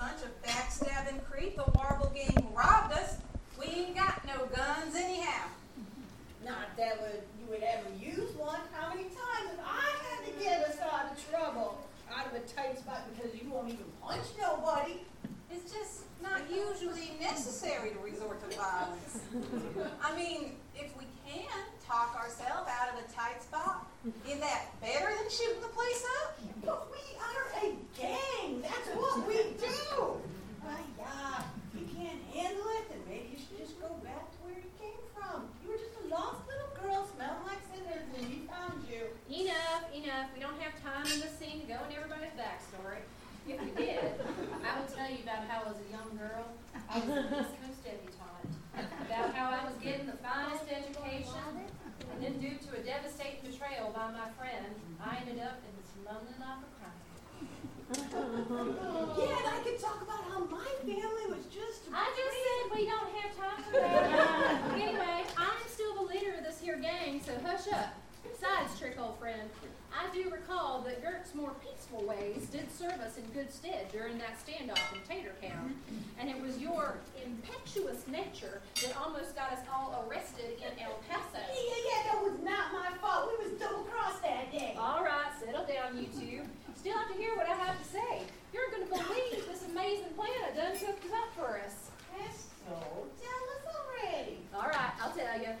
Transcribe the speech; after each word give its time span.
bunch 0.00 0.22
of 0.22 0.42
backstabbing 0.42 1.22
creep. 1.30 1.56
The 1.56 1.70
marble 1.76 2.10
gang 2.14 2.48
robbed 2.56 2.94
us. 2.94 3.18
We 3.58 3.66
ain't 3.66 3.94
got 3.94 4.24
no 4.26 4.46
guns 4.46 4.96
anyhow. 4.96 5.48
Not 6.42 6.74
that 6.78 7.02
would, 7.02 7.20
you 7.38 7.46
would 7.50 7.62
ever 7.62 7.88
use 8.00 8.34
one. 8.36 8.60
How 8.72 8.88
many 8.88 9.04
times 9.04 9.50
have 9.50 9.60
I 9.60 9.90
had 10.08 10.24
to 10.24 10.42
get 10.42 10.66
us 10.66 10.78
out 10.80 11.12
of 11.12 11.30
trouble? 11.30 11.78
Out 12.10 12.26
of 12.26 12.32
a 12.32 12.40
tight 12.40 12.78
spot 12.78 13.02
because 13.14 13.38
you 13.38 13.50
won't 13.50 13.68
even 13.68 13.84
punch 14.02 14.24
nobody. 14.40 14.94
It's 15.52 15.70
just 15.70 16.04
not 16.22 16.40
usually 16.50 17.12
necessary 17.20 17.90
to 17.90 17.98
resort 17.98 18.40
to 18.48 18.56
violence. 18.56 19.20
I 20.02 20.16
mean, 20.16 20.56
if 20.74 20.96
we 20.96 21.04
can 21.28 21.44
talk 21.86 22.16
ourselves 22.16 22.68
out 22.68 22.88
of 22.88 23.04
a 23.04 23.12
tight 23.12 23.42
spot, 23.42 23.86
is 24.28 24.40
that 24.40 24.80
better 24.80 25.12
than 25.14 25.30
shooting 25.30 25.60
the 25.60 25.68
place 25.68 26.04
up? 26.22 26.38
But 26.64 26.88
we 26.90 26.99
a 28.00 28.06
gang. 28.06 28.62
That's 28.62 28.88
what 28.96 29.26
we 29.28 29.56
do. 29.60 30.20
My 30.64 30.80
God, 30.96 31.44
you 31.76 31.84
can't 31.92 32.22
handle 32.32 32.68
it, 32.80 32.88
then 32.88 33.00
maybe 33.08 33.36
you 33.36 33.38
should 33.38 33.58
just 33.58 33.80
go 33.80 33.88
back 34.04 34.30
to 34.32 34.36
where 34.44 34.56
you 34.56 34.70
came 34.80 35.00
from. 35.12 35.48
You 35.64 35.72
were 35.72 35.80
just 35.80 35.96
a 36.00 36.08
lost 36.08 36.40
little 36.48 36.72
girl 36.80 37.04
smelling 37.12 37.44
like 37.44 37.60
cinders 37.68 38.04
and 38.16 38.24
we 38.28 38.48
found 38.48 38.84
you. 38.88 39.12
Enough, 39.28 39.92
enough. 39.92 40.26
We 40.34 40.40
don't 40.40 40.60
have 40.60 40.74
time 40.80 41.06
in 41.12 41.20
this 41.20 41.36
scene 41.36 41.60
to 41.60 41.66
go 41.68 41.76
into 41.84 41.96
everybody's 41.96 42.34
backstory. 42.36 43.04
If 43.48 43.56
we 43.60 43.72
did, 43.72 44.20
I 44.62 44.78
will 44.78 44.86
tell 44.86 45.08
you 45.10 45.24
about 45.24 45.48
how 45.48 45.64
as 45.64 45.80
a 45.80 45.88
young 45.90 46.12
girl, 46.14 46.52
I 46.88 47.00
was 47.00 47.08
an 47.08 47.24
East 47.40 47.56
Coast 47.56 47.80
debutante, 47.82 48.52
about 48.76 49.34
how 49.34 49.48
I 49.50 49.64
was 49.64 49.74
getting 49.82 50.06
the 50.06 50.18
finest 50.20 50.68
education, 50.70 51.66
and 52.12 52.18
then 52.20 52.38
due 52.38 52.60
to 52.60 52.68
a 52.78 52.82
devastating 52.84 53.40
betrayal 53.42 53.90
by 53.96 54.12
my 54.12 54.28
friend, 54.38 54.70
I 55.02 55.24
ended 55.24 55.40
up 55.42 55.58
in 55.66 55.72
this 55.72 55.90
lonely 56.04 56.36
life. 56.38 56.69
Yeah, 57.90 58.06
and 58.06 59.48
I 59.50 59.60
could 59.64 59.80
talk 59.80 60.00
about 60.02 60.22
how 60.30 60.44
my 60.44 60.64
family 60.82 61.26
was 61.28 61.44
just. 61.50 61.82
I 61.92 62.06
just 62.14 62.36
said 62.38 62.78
we 62.78 62.86
don't 62.86 63.10
have 63.18 63.36
time 63.36 63.64
for 63.64 63.80
that. 63.80 64.72
anyway, 64.74 65.24
I'm 65.36 65.68
still 65.68 65.94
the 65.96 66.02
leader 66.02 66.34
of 66.38 66.44
this 66.44 66.60
here 66.60 66.76
gang, 66.76 67.20
so 67.24 67.32
hush 67.44 67.66
up. 67.72 67.94
Besides, 68.22 68.78
Trick, 68.78 68.96
old 69.00 69.18
friend, 69.18 69.50
I 69.92 70.14
do 70.14 70.30
recall 70.30 70.82
that 70.82 71.02
Gert's 71.02 71.34
more 71.34 71.52
peaceful 71.64 72.06
ways 72.06 72.46
did 72.52 72.70
serve 72.72 73.00
us 73.00 73.16
in 73.18 73.24
good 73.32 73.52
stead 73.52 73.90
during 73.90 74.18
that 74.18 74.38
standoff 74.38 74.92
in 74.94 75.00
Tater 75.08 75.32
Tatertown. 75.40 75.74
And 76.18 76.30
it 76.30 76.40
was 76.40 76.58
your 76.58 76.98
impetuous 77.24 78.06
nature 78.06 78.60
that 78.82 78.96
almost 78.96 79.34
got 79.34 79.52
us 79.52 79.60
all 79.72 80.06
arrested 80.06 80.58
in 80.58 80.84
El 80.84 81.00
Paso. 81.08 81.42
Yeah, 81.42 81.42
yeah, 81.48 81.82
yeah, 81.90 82.12
that 82.12 82.22
was 82.22 82.38
not 82.44 82.72
my 82.72 82.96
fault. 83.00 83.30
We 83.32 83.48
was 83.50 83.58
double 83.58 83.82
crossed 83.84 84.22
that 84.22 84.52
day. 84.52 84.76
All 84.78 85.02
right, 85.02 85.32
settle 85.40 85.66
down, 85.66 85.98
you 85.98 86.06
two. 86.06 86.42
Still 86.80 86.96
have 86.96 87.08
to 87.08 87.14
hear 87.18 87.36
what 87.36 87.46
I 87.46 87.52
have 87.56 87.76
to 87.76 87.84
say. 87.84 88.22
You're 88.54 88.70
going 88.70 88.84
to 88.84 88.88
believe 88.88 89.46
this 89.46 89.66
amazing 89.70 90.14
plan 90.16 90.30
I 90.50 90.56
done 90.56 90.72
cooked 90.78 91.04
up 91.12 91.28
for 91.36 91.60
us. 91.60 91.90
That's 92.16 92.46
so. 92.64 93.04
Tell 93.20 93.42
us 93.52 93.76
already. 93.76 94.38
All 94.54 94.62
right, 94.62 94.90
I'll 95.02 95.12
tell 95.12 95.38
you. 95.38 95.52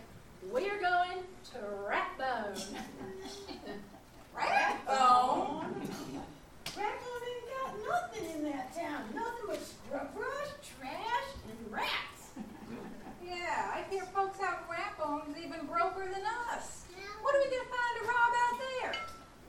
We're 0.50 0.80
going 0.80 1.20
to 1.52 1.58
Ratbone. 1.84 2.56
Ratbone? 4.34 5.66
Ratbone 6.64 7.24
ain't 7.28 7.46
got 7.52 7.74
nothing 7.86 8.30
in 8.36 8.44
that 8.44 8.74
town. 8.74 9.04
Nothing 9.14 9.44
but 9.46 9.60
scrub 9.62 10.14
brush, 10.14 10.48
trash, 10.80 11.28
and 11.50 11.70
rats. 11.70 12.32
Yeah, 13.22 13.74
I 13.74 13.84
hear 13.90 14.04
folks 14.04 14.40
out 14.40 14.64
in 14.64 14.74
Ratbone's 14.74 15.36
even 15.36 15.66
broker 15.66 16.08
than 16.10 16.22
us. 16.54 16.86
What 17.20 17.34
are 17.34 17.40
we 17.40 17.44
gonna 17.44 17.68
find 17.68 18.00
to 18.00 18.08
rob 18.08 18.32
out 18.48 18.60
there? 18.80 18.92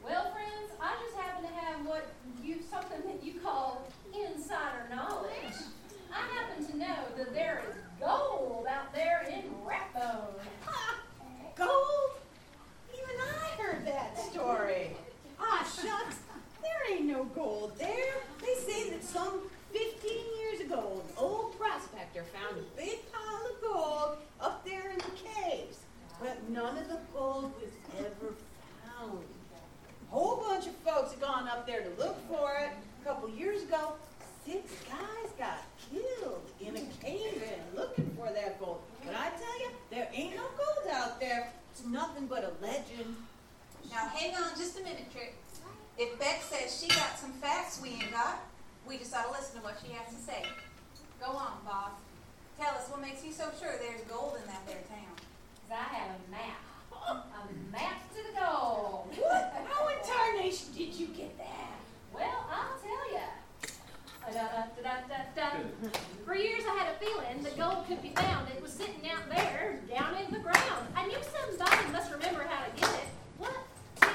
Well, 0.04 0.32
friends, 0.32 0.72
I 0.82 0.96
just 1.04 1.16
happen 1.16 1.44
to 1.48 1.56
have 1.56 1.86
what 1.86 2.08
you 2.44 2.58
something 2.70 3.02
that 3.06 3.24
you 3.24 3.40
call 3.40 3.88
insider 4.14 4.88
knowledge. 4.94 5.54
I 6.12 6.28
happen 6.36 6.66
to 6.66 6.78
know 6.78 6.98
that 7.18 7.34
there 7.34 7.62
is 7.70 7.76
gold 8.00 8.66
out 8.68 8.94
there 8.94 9.28
in 9.30 9.44
Ratbone. 9.64 10.42
Ha! 10.66 10.96
Gold? 11.56 12.20
Even 12.94 13.16
I 13.22 13.62
heard 13.62 13.86
that 13.86 14.20
story. 14.20 14.98
Ah, 15.40 15.64
shucks. 15.64 16.18
There 16.62 16.98
ain't 16.98 17.06
no 17.06 17.26
gold 17.26 17.74
there. 17.78 18.16
They 18.42 18.56
say 18.56 18.90
that 18.90 19.04
some 19.04 19.42
15 19.72 20.12
years 20.40 20.62
ago, 20.62 21.04
an 21.08 21.14
old 21.16 21.58
prospector 21.60 22.24
found 22.34 22.58
a 22.58 22.78
big 22.82 23.00
pile 23.12 23.46
of 23.52 23.62
gold 23.62 24.18
up 24.42 24.66
there 24.66 24.90
in 24.90 24.98
the 24.98 25.12
caves. 25.24 25.78
But 26.20 26.50
none 26.50 26.78
of 26.78 26.88
the 26.88 27.00
gold 27.14 27.54
was 27.62 27.72
ever 28.00 28.34
found. 28.86 29.24
A 30.12 30.14
whole 30.14 30.38
bunch 30.38 30.68
of 30.68 30.76
folks 30.78 31.12
had 31.12 31.22
gone 31.22 31.41
up 31.52 31.68
there 31.68 31.82
to 31.82 31.90
look 32.02 32.16
for 32.30 32.56
it. 32.62 32.72
A 33.02 33.06
couple 33.06 33.30
years 33.30 33.64
ago, 33.64 33.94
six 34.46 34.72
guys 34.90 35.32
got 35.38 35.60
killed 35.92 36.50
in 36.62 36.78
a 36.78 37.04
cave-in 37.04 37.76
looking 37.76 38.10
for 38.16 38.28
that 38.28 38.60
gold. 38.60 38.82
But 39.06 39.16
I 39.16 39.30
tell 39.30 39.60
you, 39.60 39.70
there 39.90 40.08
ain't 40.14 40.36
no 40.36 40.44
gold 40.44 40.94
out 40.94 41.20
there. 41.20 41.52
It's 41.72 41.86
nothing 41.86 42.28
but 42.28 42.44
a 42.44 42.66
legend. 42.66 43.16
Now 43.90 44.08
hang 44.08 44.34
on 44.36 44.52
just 44.58 44.80
a 44.80 44.84
minute, 44.84 45.12
Trick. 45.12 45.36
If 45.98 46.18
Beck 46.20 46.42
says 46.42 46.80
she 46.80 46.88
got 46.88 47.20
some 47.20 47.34
facts 47.34 47.82
we 47.82 47.90
ain't 47.90 48.12
got, 48.12 48.40
we 48.88 48.98
just 48.98 49.14
ought 49.14 49.26
to 49.26 49.32
listen 49.32 49.60
to 49.60 49.64
what 49.64 49.78
she 49.86 49.92
has 49.92 50.08
to 50.14 50.22
say. 50.22 50.46
Go 51.20 51.32
on, 51.32 51.58
boss. 51.66 51.92
Tell 52.58 52.74
us 52.76 52.88
what 52.90 53.02
makes 53.02 53.26
you 53.26 53.32
so 53.32 53.50
sure 53.60 53.74
there's 53.78 54.02
gold 54.10 54.38
in 54.40 54.48
that 54.48 54.66
there 54.66 54.82
town. 54.88 55.16
Cause 55.68 55.78
I 55.78 55.96
have 55.96 56.16
a 56.16 56.32
map. 56.32 56.71
A 57.12 57.72
map 57.72 58.02
to 58.16 58.22
the 58.24 58.40
gold. 58.40 59.08
What? 59.22 59.54
How 59.70 59.88
in 59.90 59.98
tarnation 60.04 60.68
did 60.76 60.94
you 60.96 61.08
get 61.08 61.38
that? 61.38 61.80
Well, 62.14 62.46
I'll 62.50 62.78
tell 62.80 63.14
ya. 63.14 63.28
For 66.26 66.36
years 66.36 66.64
I 66.70 66.76
had 66.78 66.96
a 66.96 67.00
feeling 67.00 67.44
the 67.44 67.52
gold 67.52 67.86
could 67.88 68.02
be 68.02 68.10
found. 68.10 68.48
It 68.56 68.62
was 68.62 68.72
sitting 68.72 69.10
out 69.12 69.28
there, 69.30 69.80
down 69.90 70.16
in 70.16 70.32
the 70.32 70.40
ground. 70.40 70.88
I 70.96 71.08
knew 71.08 71.18
somebody 71.22 71.92
must 71.92 72.12
remember 72.12 72.44
how 72.44 72.66
to 72.66 72.72
get 72.80 72.90
it. 72.90 73.10
What 73.38 73.54
to 74.02 74.08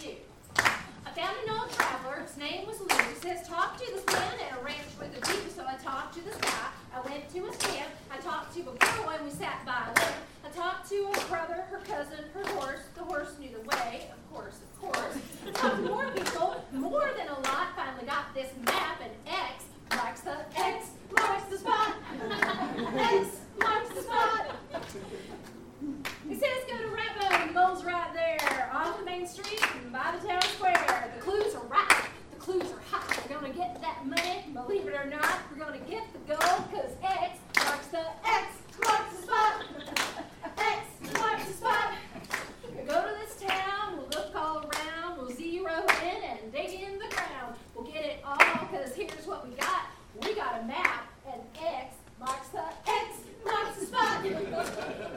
do? 0.00 0.14
I 0.56 1.10
found 1.10 1.36
an 1.44 1.50
old 1.58 1.70
traveler. 1.72 2.22
His 2.22 2.36
name 2.36 2.66
was 2.66 2.78
Lou. 2.80 2.86
He 2.86 3.14
says, 3.20 3.48
talk 3.48 3.76
to 3.78 3.92
this 3.92 4.06
man 4.06 4.34
at 4.46 4.60
a 4.60 4.64
ranch 4.64 4.86
with 5.00 5.16
a 5.16 5.26
view. 5.26 5.50
So 5.54 5.64
I 5.66 5.74
talked 5.82 6.14
to 6.14 6.24
this 6.24 6.36
guy. 6.36 6.68
I 6.94 7.00
went 7.00 7.28
to 7.32 7.44
his 7.44 7.56
camp. 7.56 7.90
I 8.10 8.18
talked 8.18 8.54
to 8.54 8.60
a 8.60 8.64
girl 8.64 9.10
and 9.10 9.24
we 9.24 9.30
sat 9.30 9.64
by 9.66 9.90
a 9.90 10.00
lake. 10.00 10.25
Talked 10.56 10.88
to 10.88 11.04
her 11.12 11.28
brother, 11.28 11.64
her 11.70 11.82
cousin, 11.86 12.24
her 12.32 12.44
horse. 12.54 12.80
The 12.94 13.04
horse 13.04 13.36
knew 13.38 13.50
the 13.50 13.60
way, 13.68 14.08
of 14.10 14.34
course, 14.34 14.54
of 14.62 14.80
course. 14.80 15.18
I 15.46 15.50
talked 15.50 15.76
to 15.76 15.82
more 15.82 16.10
people, 16.12 16.64
more 16.72 17.10
than 17.14 17.28
a 17.28 17.34
lot. 17.40 17.76
Finally 17.76 18.06
got 18.06 18.34
this 18.34 18.48
map, 18.64 19.02
and 19.02 19.12
X 19.26 19.64
marks 19.94 20.22
the 20.22 20.38
X 20.56 20.92
marks 21.14 21.44
the 21.50 21.58
spot. 21.58 21.94
X 22.96 23.40
marks 23.58 23.90
the 23.90 24.00
spot. 24.00 24.56
It 26.30 26.40
says 26.40 26.64
go 26.70 26.78
to 26.78 26.88
Ratbone. 26.88 27.48
The 27.48 27.52
goal's 27.52 27.84
right 27.84 28.14
there 28.14 28.70
on 28.72 28.98
the 28.98 29.04
main 29.04 29.26
street 29.26 29.62
and 29.82 29.92
by 29.92 30.16
the 30.18 30.26
town 30.26 30.40
square. 30.40 31.12
The 31.14 31.20
clues 31.20 31.54
are 31.54 31.66
right. 31.66 32.08
The 32.30 32.36
clues 32.36 32.72
are 32.72 32.80
hot. 32.90 33.28
We're 33.28 33.38
gonna 33.38 33.52
get 33.52 33.82
that 33.82 34.06
money. 34.06 34.46
Believe 34.54 34.86
it 34.86 34.94
or 34.94 35.04
not, 35.04 35.38
we're 35.50 35.62
gonna 35.62 35.78
get 35.80 36.04
the 36.14 36.34
gold 36.34 36.70
because 36.70 36.92
X 37.02 37.38
marks 37.62 37.88
the 37.88 38.06
X 38.24 38.46
marks 38.84 39.16
the 39.16 39.22
spot. 39.22 39.64
X 40.58 41.20
marks 41.20 41.46
the 41.46 41.52
spot. 41.52 41.94
We'll 42.74 42.86
go 42.86 43.02
to 43.02 43.14
this 43.20 43.40
town. 43.40 43.96
We'll 43.96 44.08
look 44.08 44.34
all 44.34 44.58
around. 44.58 45.18
We'll 45.18 45.34
zero 45.34 45.84
in 46.02 46.22
and 46.22 46.52
dig 46.52 46.80
in 46.80 46.98
the 46.98 47.08
ground. 47.14 47.56
We'll 47.74 47.86
get 47.86 48.04
it 48.04 48.20
all 48.24 48.36
because 48.36 48.94
here's 48.94 49.26
what 49.26 49.48
we 49.48 49.54
got. 49.54 49.86
We 50.22 50.34
got 50.34 50.60
a 50.60 50.64
map 50.64 51.10
and 51.30 51.42
X 51.62 51.94
marks 52.18 52.48
the 52.48 52.62
X 52.86 53.20
marks 53.44 53.78
the 53.78 53.86
spot. 53.86 55.12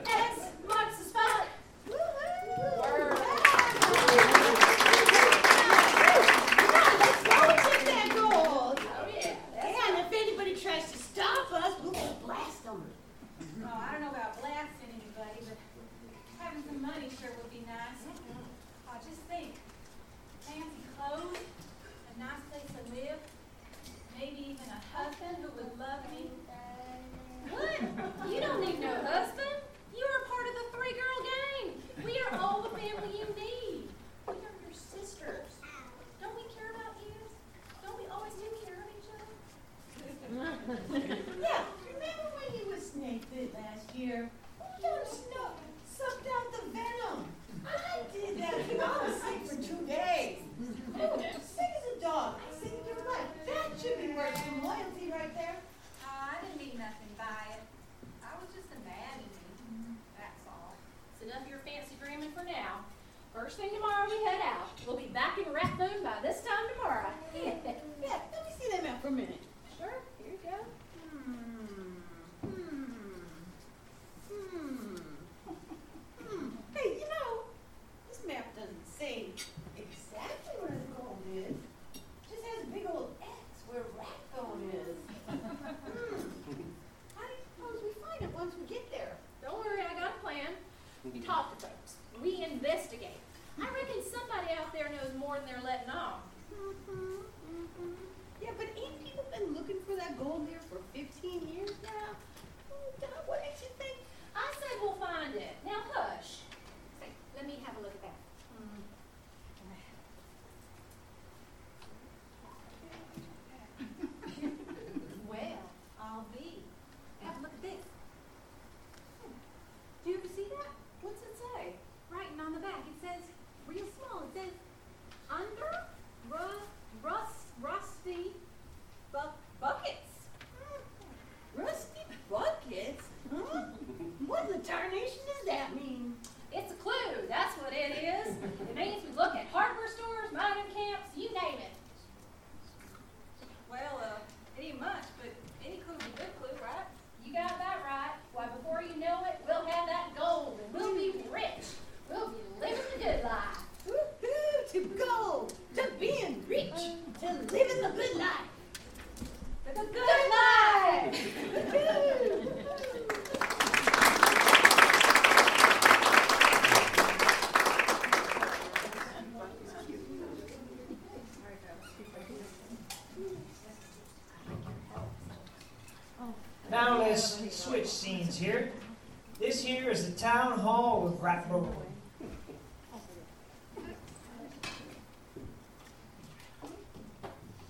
Rathbone. 181.09 181.76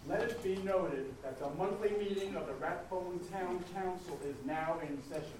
Let 0.07 0.21
it 0.21 0.43
be 0.43 0.55
noted 0.57 1.13
that 1.21 1.39
the 1.39 1.49
monthly 1.51 1.91
meeting 1.91 2.35
of 2.35 2.47
the 2.47 2.53
Rathbone 2.53 3.19
Town 3.31 3.63
Council 3.73 4.19
is 4.25 4.35
now 4.45 4.79
in 4.81 5.01
session. 5.03 5.39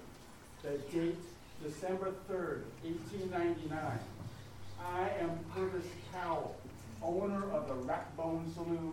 The 0.62 0.78
date, 0.96 1.16
December 1.62 2.12
third, 2.28 2.64
eighteen 2.84 3.30
ninety-nine. 3.30 3.98
I 4.80 5.10
am 5.20 5.30
Purvis 5.54 5.86
Powell, 6.12 6.56
owner 7.02 7.50
of 7.50 7.66
the 7.68 7.74
Rathbone 7.74 8.50
Saloon 8.54 8.92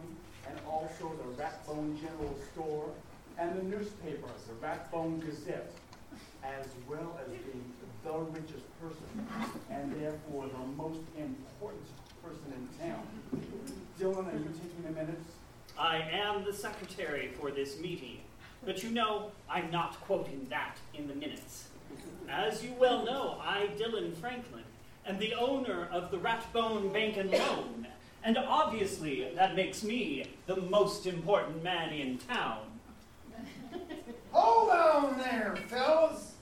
and 0.50 0.60
also 0.68 1.12
the 1.22 1.30
Rathbone 1.42 1.98
General 2.00 2.36
Store 2.54 2.90
and 3.38 3.56
the 3.58 3.64
newspaper, 3.64 4.30
the 4.48 4.54
Rathbone 4.66 5.20
Gazette, 5.20 5.72
as 6.44 6.68
well 6.88 7.20
as 7.24 7.30
being 7.30 7.64
the 8.04 8.14
richest 8.14 8.66
person 8.82 9.28
and 9.70 10.02
therefore 10.02 10.48
the 10.48 10.68
most 10.76 11.02
important 11.18 11.88
person 12.24 12.54
in 12.56 12.88
town. 12.88 13.06
Dylan, 14.00 14.34
are 14.34 14.38
you 14.38 14.52
taking 14.54 14.84
the 14.84 14.92
minutes? 14.92 15.32
I 15.78 15.98
am 15.98 16.44
the 16.44 16.54
secretary 16.54 17.32
for 17.40 17.52
this 17.52 17.80
meeting, 17.80 18.20
but 18.66 18.84
you 18.84 18.90
know, 18.90 19.32
I'm 19.50 19.70
not 19.72 20.00
quoting 20.02 20.48
that 20.50 20.78
in 20.94 21.08
the 21.08 21.16
minutes. 21.16 21.68
As 22.30 22.64
you 22.64 22.74
well 22.80 23.06
know, 23.06 23.40
I, 23.42 23.70
Dylan 23.78 24.16
Franklin, 24.18 24.64
am 25.06 25.20
the 25.20 25.34
owner 25.34 25.88
of 25.92 26.12
the 26.12 26.18
Ratbone 26.18 26.92
Bank 26.92 27.18
and 27.18 27.32
Loan, 27.32 27.88
and 28.24 28.38
obviously 28.38 29.30
that 29.36 29.56
makes 29.56 29.84
me 29.84 30.26
the 30.46 30.58
most 30.58 31.06
important 31.06 31.64
man 31.64 31.94
in 31.94 32.18
town. 32.18 32.67
Hold 34.32 34.70
on 34.70 35.18
there, 35.18 35.56
fellas. 35.68 36.34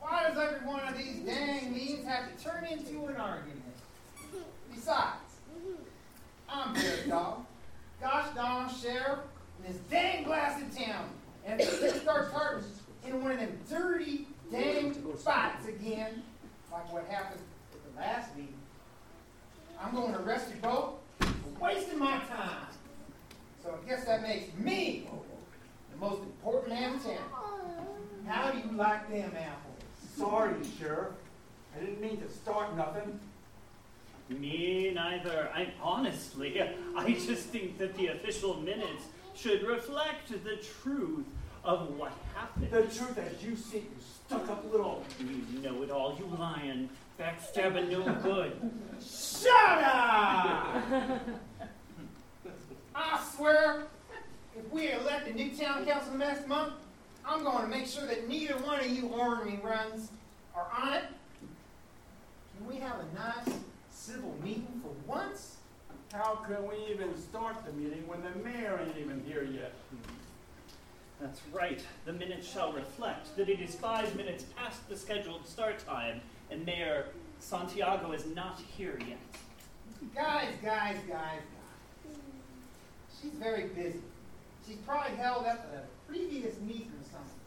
Why 0.00 0.28
does 0.28 0.38
every 0.38 0.66
one 0.66 0.80
of 0.80 0.96
these 0.96 1.16
dang 1.20 1.72
meetings 1.72 2.06
have 2.06 2.34
to 2.34 2.44
turn 2.44 2.64
into 2.64 3.06
an 3.06 3.16
argument? 3.16 3.62
Besides, 4.72 5.40
I'm 6.48 6.72
Bear 6.74 7.06
Dog, 7.06 7.44
gosh 8.00 8.34
darn 8.34 8.70
sheriff 8.70 9.18
this 9.66 9.76
dang 9.90 10.24
blasted 10.24 10.72
town. 10.76 11.08
And 11.44 11.60
if 11.60 11.82
it 11.82 12.02
starts 12.02 12.32
hurting 12.32 12.68
in 13.06 13.22
one 13.22 13.32
of 13.32 13.38
them 13.38 13.58
dirty 13.68 14.26
dang 14.50 14.94
spots 15.16 15.66
again, 15.66 16.22
like 16.70 16.92
what 16.92 17.06
happened 17.06 17.40
at 17.72 17.94
the 17.94 18.00
last 18.00 18.36
meeting, 18.36 18.54
I'm 19.80 19.94
going 19.94 20.12
to 20.12 20.20
arrest 20.20 20.48
you 20.54 20.60
both 20.60 20.94
for 21.20 21.64
wasting 21.64 21.98
my 21.98 22.18
time. 22.18 22.66
So 23.62 23.74
I 23.82 23.88
guess 23.88 24.04
that 24.04 24.22
makes 24.22 24.54
me 24.56 25.08
most 26.00 26.22
important 26.22 26.68
man. 26.70 27.00
How 28.26 28.50
do 28.50 28.58
you 28.58 28.76
like 28.76 29.08
them 29.10 29.32
apples? 29.36 29.82
Sorry, 30.16 30.54
Sheriff. 30.78 31.08
I 31.76 31.80
didn't 31.80 32.00
mean 32.00 32.20
to 32.20 32.28
start 32.30 32.76
nothing. 32.76 33.18
Me 34.28 34.90
neither. 34.94 35.50
I 35.54 35.72
honestly, 35.82 36.60
I 36.96 37.12
just 37.12 37.48
think 37.48 37.78
that 37.78 37.94
the 37.96 38.08
official 38.08 38.60
minutes 38.60 39.04
should 39.34 39.62
reflect 39.62 40.28
the 40.28 40.56
truth 40.82 41.24
of 41.64 41.96
what 41.96 42.12
happened. 42.34 42.70
The 42.70 42.82
truth 42.82 43.18
as 43.18 43.42
you 43.42 43.56
see, 43.56 43.78
you 43.78 43.86
stuck 44.26 44.48
up 44.50 44.70
little. 44.70 45.02
You 45.18 45.60
know 45.60 45.82
it 45.82 45.90
all, 45.90 46.16
you 46.18 46.26
lion. 46.36 46.90
Backstabbing 47.18 47.90
no 47.90 48.02
good. 48.22 48.70
Shut 49.00 49.82
up! 49.82 50.82
I 52.94 53.24
swear, 53.36 53.86
if 54.58 54.72
we 54.72 54.90
elect 54.92 55.28
a 55.28 55.32
new 55.32 55.50
town 55.50 55.86
council 55.86 56.14
next 56.14 56.46
month, 56.46 56.74
I'm 57.24 57.44
going 57.44 57.62
to 57.62 57.68
make 57.68 57.86
sure 57.86 58.06
that 58.06 58.28
neither 58.28 58.54
one 58.58 58.80
of 58.80 58.86
you 58.86 59.08
ornery 59.08 59.60
runs 59.62 60.10
are 60.54 60.66
on 60.76 60.94
it. 60.94 61.04
Can 62.56 62.66
we 62.66 62.76
have 62.76 62.96
a 62.96 63.18
nice, 63.18 63.58
civil 63.90 64.34
meeting 64.42 64.80
for 64.82 64.90
once? 65.06 65.56
How 66.12 66.36
can 66.36 66.66
we 66.66 66.76
even 66.90 67.16
start 67.16 67.56
the 67.66 67.72
meeting 67.72 68.06
when 68.08 68.22
the 68.22 68.30
mayor 68.42 68.80
ain't 68.82 68.96
even 68.98 69.22
here 69.26 69.44
yet? 69.44 69.72
That's 71.20 71.40
right. 71.52 71.80
The 72.06 72.12
minutes 72.12 72.50
shall 72.50 72.72
reflect 72.72 73.36
that 73.36 73.48
it 73.48 73.60
is 73.60 73.74
five 73.74 74.14
minutes 74.16 74.44
past 74.56 74.88
the 74.88 74.96
scheduled 74.96 75.46
start 75.46 75.84
time, 75.84 76.20
and 76.50 76.64
Mayor 76.64 77.06
Santiago 77.40 78.12
is 78.12 78.24
not 78.26 78.60
here 78.76 78.98
yet. 79.06 79.18
Guys, 80.14 80.54
guys, 80.62 80.96
guys, 81.08 81.40
guys. 82.08 82.16
She's 83.20 83.32
very 83.32 83.64
busy. 83.68 84.00
She's 84.68 84.76
probably 84.86 85.16
held 85.16 85.46
up 85.46 85.66
at 85.72 85.78
a 85.78 85.84
previous 86.12 86.60
meeting 86.60 86.92
or 86.92 87.04
something. 87.10 87.40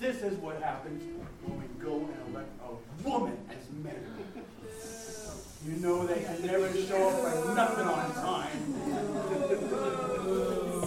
This 0.00 0.22
is 0.22 0.36
what 0.38 0.60
happens 0.60 1.00
when 1.44 1.60
we 1.60 1.66
go 1.84 1.94
and 1.94 2.34
elect 2.34 2.50
a 2.64 3.08
woman 3.08 3.38
as 3.48 3.70
mayor. 3.84 4.10
You 5.64 5.76
know 5.80 6.04
they 6.04 6.22
can 6.24 6.44
never 6.44 6.72
show 6.74 7.08
up 7.08 7.14
for 7.20 7.54
nothing 7.54 7.86
on 7.86 8.12
time. 8.14 8.74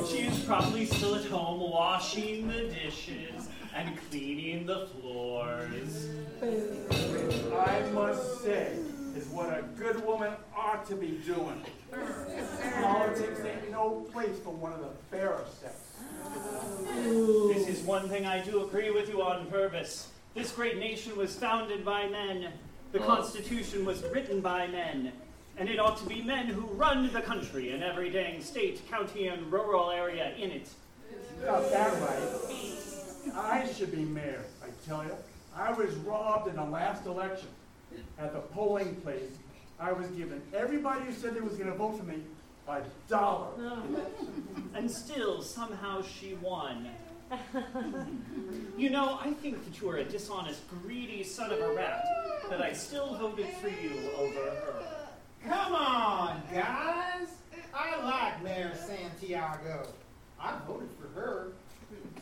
She 0.10 0.18
is 0.28 0.44
probably 0.44 0.86
still 0.86 1.16
at 1.16 1.26
home 1.26 1.62
washing 1.62 2.50
the 2.50 2.68
dishes 2.68 3.48
and 3.74 3.98
cleaning 4.10 4.66
the 4.66 4.88
floors. 4.88 6.10
Which 6.42 7.54
I 7.54 7.90
must 7.94 8.44
say, 8.44 8.76
is 9.16 9.28
what 9.28 9.48
a 9.58 9.62
good 9.78 10.06
woman 10.06 10.34
ought 10.68 10.86
to 10.86 10.96
be 10.96 11.20
doing. 11.26 11.62
Politics 12.82 13.40
ain't 13.46 13.72
no 13.72 14.06
place 14.12 14.38
for 14.44 14.54
one 14.54 14.74
of 14.74 14.82
the 14.82 14.90
fairer 15.10 15.46
sex. 15.62 15.76
This 17.56 17.70
is 17.70 17.86
one 17.86 18.10
thing 18.10 18.26
I 18.26 18.44
do 18.44 18.66
agree 18.66 18.92
with 18.92 19.08
you 19.08 19.22
on, 19.22 19.46
Purvis. 19.48 20.10
This 20.36 20.52
great 20.52 20.78
nation 20.78 21.16
was 21.16 21.34
founded 21.36 21.86
by 21.86 22.08
men, 22.10 22.52
The 22.92 23.00
Constitution 23.00 23.86
was 23.86 24.04
written 24.14 24.42
by 24.42 24.68
men, 24.68 25.14
and 25.58 25.70
it 25.70 25.80
ought 25.80 25.98
to 26.00 26.06
be 26.06 26.22
men 26.22 26.48
who 26.48 26.62
run 26.74 27.12
the 27.14 27.22
country 27.22 27.72
in 27.72 27.82
every 27.82 28.10
dang 28.10 28.42
state, 28.42 28.82
county, 28.90 29.28
and 29.28 29.50
rural 29.50 29.90
area 29.90 30.34
in 30.38 30.52
it. 30.52 30.70
Got 31.46 31.72
that 31.72 31.94
right. 32.02 33.36
I 33.36 33.68
should 33.72 33.92
be 33.92 34.04
mayor, 34.04 34.44
I 34.62 34.68
tell 34.86 35.04
you. 35.04 35.16
I 35.56 35.72
was 35.72 35.96
robbed 35.96 36.50
in 36.50 36.58
the 36.58 36.64
last 36.64 37.06
election. 37.06 37.48
At 38.20 38.34
the 38.34 38.40
polling 38.40 38.96
place, 38.98 39.32
I 39.80 39.92
was 39.92 40.08
given 40.08 40.42
everybody 40.54 41.06
who 41.06 41.12
said 41.12 41.36
they 41.36 41.42
was 41.42 41.54
gonna 41.54 41.76
vote 41.76 41.98
for 41.98 42.04
me 42.04 42.24
a 42.68 42.82
dollar. 43.08 43.48
Oh. 43.60 43.84
And 44.76 44.92
still, 44.92 45.42
somehow, 45.42 46.04
she 46.04 46.36
won. 46.36 46.88
you 48.78 48.92
know, 48.92 49.18
I 49.24 49.32
think 49.32 49.64
that 49.66 49.82
you 49.82 49.90
are 49.90 49.98
a 49.98 50.04
dishonest, 50.04 50.62
greedy 50.70 51.24
son 51.24 51.52
of 51.52 51.60
a 51.60 51.74
rat, 51.74 52.06
that 52.50 52.62
I 52.62 52.74
still 52.74 53.16
voted 53.16 53.48
for 53.60 53.70
you 53.70 54.12
over 54.16 54.34
her. 54.34 54.84
Come 55.48 55.74
on, 55.74 56.44
guys. 56.54 57.28
I 57.74 58.04
like 58.04 58.44
Mayor 58.44 58.74
Santiago. 58.76 59.88
I 60.40 60.54
voted 60.68 60.90
for 61.02 61.20
her, 61.20 61.48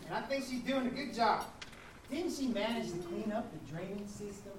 and 0.06 0.16
I 0.16 0.22
think 0.22 0.46
she's 0.46 0.62
doing 0.62 0.88
a 0.88 0.92
good 0.92 1.14
job. 1.14 1.44
Didn't 2.10 2.34
she 2.34 2.48
manage 2.48 2.92
to 2.92 2.98
clean 3.00 3.34
up 3.34 3.52
the 3.52 3.72
drainage 3.72 4.08
system? 4.08 4.54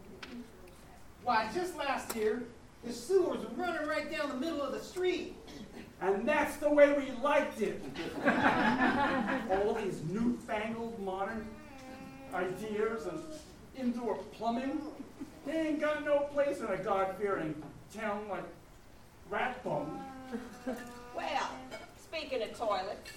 Why, 1.23 1.49
just 1.55 1.77
last 1.77 2.15
year, 2.15 2.43
the 2.87 2.93
sewers 2.93 3.41
were 3.41 3.65
running 3.65 3.89
right 3.89 4.11
down 4.11 4.29
the 4.29 4.37
middle 4.37 4.63
of 4.63 4.73
the 4.73 4.81
street. 4.81 5.35
And 6.01 6.29
that's 6.29 6.57
the 6.57 6.71
way 6.71 6.93
we 6.93 7.11
liked 7.23 7.61
it. 7.61 7.83
All 9.51 9.75
these 9.75 10.03
newfangled 10.09 10.99
modern 11.01 11.47
ideas 12.33 13.07
and 13.07 13.21
indoor 13.77 14.17
plumbing, 14.33 14.81
they 15.45 15.69
ain't 15.69 15.81
got 15.81 16.05
no 16.05 16.21
place 16.33 16.61
in 16.61 16.67
a 16.67 16.77
God-fearing 16.77 17.61
town 17.95 18.29
like 18.29 18.45
Rathbone. 19.31 20.01
Well, 21.17 21.51
speaking 21.99 22.43
of 22.43 22.57
toilets, 22.57 23.11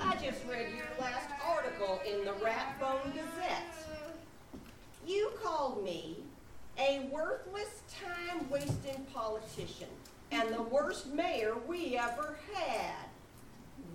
I 0.00 0.16
just 0.22 0.40
read 0.48 0.68
your 0.76 0.86
last 1.00 1.28
article 1.44 2.00
in 2.06 2.24
the 2.24 2.32
Ratbone 2.32 3.12
Gazette. 3.12 3.74
You 5.06 5.32
called 5.42 5.84
me 5.84 6.25
a 6.78 7.08
worthless, 7.10 7.82
time 8.04 8.48
wasting 8.50 9.06
politician 9.12 9.88
and 10.32 10.52
the 10.54 10.62
worst 10.62 11.12
mayor 11.12 11.54
we 11.66 11.96
ever 11.96 12.38
had. 12.52 13.06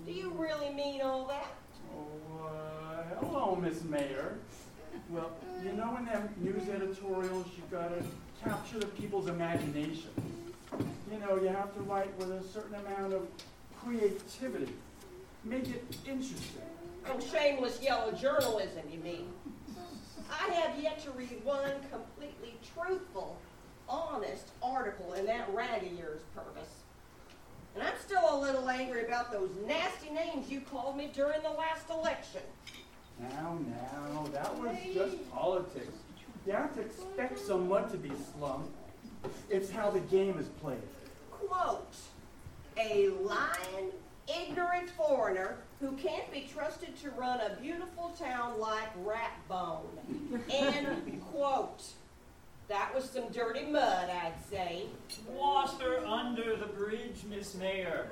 Do 0.05 0.11
you 0.11 0.31
really 0.31 0.73
mean 0.73 1.01
all 1.01 1.25
that? 1.27 1.53
Oh, 1.95 2.47
uh, 2.47 3.19
hello, 3.19 3.55
Miss 3.55 3.83
Mayor. 3.83 4.37
Well, 5.09 5.31
you 5.63 5.73
know 5.73 5.95
in 5.97 6.05
them 6.05 6.29
news 6.37 6.69
editorials, 6.69 7.47
you 7.55 7.63
gotta 7.69 8.03
capture 8.43 8.79
the 8.79 8.87
people's 8.87 9.27
imagination. 9.27 10.09
You 11.11 11.19
know, 11.19 11.35
you 11.35 11.49
have 11.49 11.73
to 11.75 11.81
write 11.81 12.17
with 12.17 12.31
a 12.31 12.43
certain 12.43 12.75
amount 12.75 13.13
of 13.13 13.27
creativity. 13.83 14.73
Make 15.43 15.69
it 15.69 15.83
interesting. 16.07 16.61
Oh, 17.07 17.19
shameless 17.19 17.81
yellow 17.81 18.11
journalism, 18.11 18.83
you 18.91 18.99
mean? 18.99 19.27
I 20.31 20.51
have 20.53 20.79
yet 20.81 21.03
to 21.03 21.11
read 21.11 21.41
one 21.43 21.71
completely 21.91 22.55
truthful, 22.73 23.37
honest 23.89 24.47
article 24.63 25.13
in 25.13 25.25
that 25.25 25.53
rag 25.53 25.83
of 25.83 25.93
yours, 25.93 26.21
Purvis. 26.33 26.69
And 27.75 27.83
I'm 27.83 27.93
still 28.03 28.23
a 28.29 28.37
little 28.39 28.69
angry 28.69 29.05
about 29.05 29.31
those 29.31 29.49
nasty 29.67 30.09
names 30.09 30.49
you 30.49 30.61
called 30.61 30.97
me 30.97 31.09
during 31.13 31.41
the 31.41 31.49
last 31.49 31.89
election. 31.89 32.41
Now, 33.19 33.57
now, 33.67 34.27
that 34.33 34.57
was 34.57 34.75
just 34.93 35.31
politics. 35.31 35.93
You 36.45 36.53
have 36.53 36.73
to 36.75 36.81
expect 36.81 37.39
some 37.39 37.69
mud 37.69 37.91
to 37.91 37.97
be 37.97 38.11
slung. 38.35 38.69
It's 39.49 39.69
how 39.69 39.91
the 39.91 39.99
game 39.99 40.39
is 40.39 40.47
played. 40.61 40.81
Quote, 41.29 41.95
a 42.77 43.09
lying, 43.09 43.91
ignorant 44.27 44.89
foreigner 44.91 45.57
who 45.79 45.93
can't 45.93 46.31
be 46.31 46.47
trusted 46.53 46.95
to 46.97 47.09
run 47.11 47.39
a 47.39 47.59
beautiful 47.61 48.09
town 48.17 48.59
like 48.59 48.89
Ratbone. 49.03 49.81
End 50.49 51.21
quote. 51.31 51.83
That 52.67 52.93
was 52.95 53.09
some 53.09 53.29
dirty 53.33 53.65
mud, 53.65 54.09
I'd 54.09 54.33
say. 54.49 54.85
Water 55.27 56.05
under 56.05 56.55
the 56.55 56.67
bridge, 56.67 57.23
Miss 57.29 57.55
Mayor. 57.55 58.07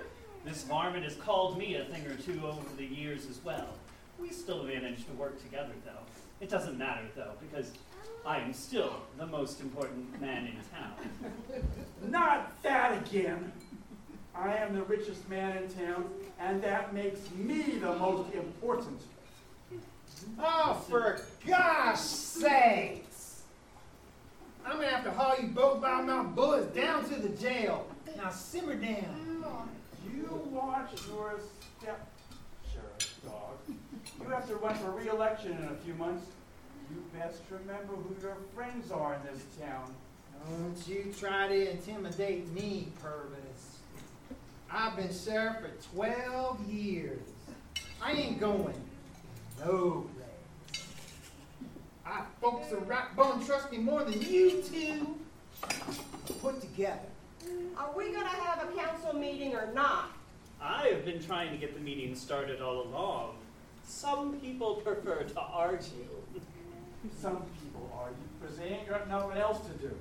Miss 0.46 0.64
Varmint 0.64 1.04
has 1.04 1.16
called 1.16 1.58
me 1.58 1.76
a 1.76 1.86
thing 1.86 2.06
or 2.08 2.16
two 2.16 2.46
over 2.46 2.66
the 2.76 2.86
years 2.86 3.28
as 3.30 3.40
well. 3.44 3.68
We 4.20 4.30
still 4.30 4.64
manage 4.64 5.06
to 5.06 5.12
work 5.14 5.42
together, 5.42 5.74
though. 5.86 5.92
It 6.42 6.50
doesn't 6.50 6.78
matter, 6.78 7.06
though, 7.16 7.34
because 7.40 7.72
I 8.26 8.40
am 8.40 8.54
still 8.54 8.94
the 9.18 9.26
most 9.26 9.62
important 9.62 10.20
man 10.20 10.48
in 10.48 10.54
town. 10.78 10.94
Not 12.10 12.62
that 12.64 12.98
again. 12.98 13.52
I 14.42 14.56
am 14.56 14.74
the 14.74 14.84
richest 14.84 15.28
man 15.30 15.58
in 15.58 15.70
town, 15.70 16.06
and 16.40 16.62
that 16.64 16.94
makes 16.94 17.20
me 17.36 17.78
the 17.80 17.94
most 17.96 18.34
important. 18.34 19.02
Oh, 20.40 20.82
for 20.88 21.20
gosh 21.46 22.00
sakes! 22.00 23.42
I'm 24.66 24.78
gonna 24.78 24.88
have 24.88 25.04
to 25.04 25.12
haul 25.12 25.36
you 25.42 25.48
both 25.48 25.82
by 25.82 26.02
mouth 26.02 26.36
bullets 26.36 26.74
down 26.74 27.04
to 27.10 27.16
the 27.16 27.30
jail. 27.30 27.86
Now 28.16 28.30
simmer 28.30 28.76
down. 28.76 29.44
You 30.14 30.42
watch 30.52 30.92
your 31.08 31.40
step, 31.80 32.08
Sheriff 32.72 33.20
Dog. 33.26 33.58
You 34.22 34.30
have 34.30 34.48
to 34.48 34.56
run 34.56 34.76
for 34.76 34.92
re-election 34.92 35.52
in 35.52 35.66
a 35.66 35.76
few 35.84 35.96
months. 35.96 36.26
You 36.90 37.04
best 37.18 37.42
remember 37.50 37.94
who 37.94 38.16
your 38.22 38.38
friends 38.56 38.92
are 38.92 39.16
in 39.16 39.22
this 39.34 39.44
town. 39.60 39.94
Don't 40.48 40.88
you 40.88 41.14
try 41.20 41.48
to 41.48 41.72
intimidate 41.72 42.48
me, 42.54 42.88
Purvis. 43.02 43.79
I've 44.72 44.96
been 44.96 45.12
sheriff 45.14 45.58
for 45.62 45.96
12 45.96 46.68
years. 46.70 47.22
I 48.02 48.12
ain't 48.12 48.40
going 48.40 48.74
no 49.60 50.08
place. 50.16 50.84
Our 52.06 52.26
folks 52.40 52.72
at 52.72 52.88
Ratbone 52.88 53.46
trust 53.46 53.72
me 53.72 53.80
more 53.80 54.04
than 54.04 54.22
you 54.22 54.62
two 54.62 55.18
put 56.42 56.62
together. 56.62 57.00
Are 57.78 57.92
we 57.96 58.12
gonna 58.12 58.28
have 58.28 58.70
a 58.70 58.78
council 58.78 59.14
meeting 59.14 59.56
or 59.56 59.70
not? 59.74 60.12
I 60.62 60.88
have 60.88 61.04
been 61.04 61.22
trying 61.22 61.52
to 61.52 61.58
get 61.58 61.74
the 61.74 61.80
meeting 61.80 62.16
started 62.16 62.62
all 62.62 62.84
along. 62.84 63.36
Some 63.84 64.40
people 64.40 64.76
prefer 64.76 65.24
to 65.24 65.40
argue. 65.40 66.08
Some 67.20 67.44
people 67.62 67.90
argue 67.98 68.18
because 68.40 68.58
they 68.58 68.66
ain't 68.66 68.88
got 68.88 69.10
nothing 69.10 69.38
else 69.38 69.60
to 69.68 69.74
do. 69.74 69.96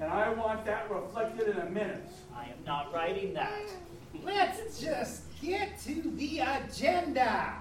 And 0.00 0.10
I 0.10 0.28
want 0.30 0.64
that 0.66 0.90
reflected 0.90 1.48
in 1.48 1.56
a 1.58 1.70
minute. 1.70 2.04
I 2.36 2.44
am 2.44 2.64
not 2.66 2.92
writing 2.92 3.32
that. 3.34 3.62
Let's 4.22 4.80
just 4.80 5.22
get 5.40 5.80
to 5.84 6.02
the 6.16 6.40
agenda. 6.40 7.54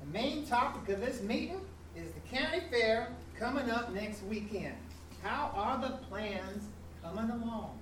The 0.00 0.06
main 0.12 0.46
topic 0.46 0.94
of 0.94 1.00
this 1.00 1.20
meeting 1.22 1.60
is 1.96 2.12
the 2.12 2.36
county 2.36 2.62
fair 2.70 3.08
coming 3.38 3.70
up 3.70 3.92
next 3.92 4.22
weekend. 4.24 4.76
How 5.22 5.50
are 5.54 5.80
the 5.80 5.96
plans 6.08 6.64
coming 7.02 7.30
along? 7.30 7.76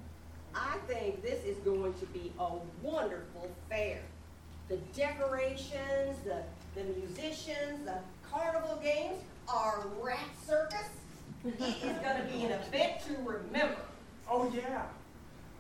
I 0.55 0.79
think 0.87 1.23
this 1.23 1.45
is 1.45 1.59
going 1.59 1.93
to 1.95 2.07
be 2.07 2.33
a 2.39 2.49
wonderful 2.83 3.51
fair. 3.69 4.01
The 4.69 4.79
decorations, 4.95 6.17
the, 6.25 6.43
the 6.75 6.85
musicians, 6.99 7.85
the 7.85 7.99
carnival 8.31 8.81
games, 8.83 9.21
our 9.49 9.85
rat 10.01 10.19
circus. 10.47 10.89
It 11.47 11.61
is 11.61 11.99
gonna 12.03 12.27
be 12.33 12.45
an 12.45 12.53
event 12.53 13.01
to 13.07 13.17
remember. 13.25 13.77
Oh 14.29 14.51
yeah, 14.53 14.83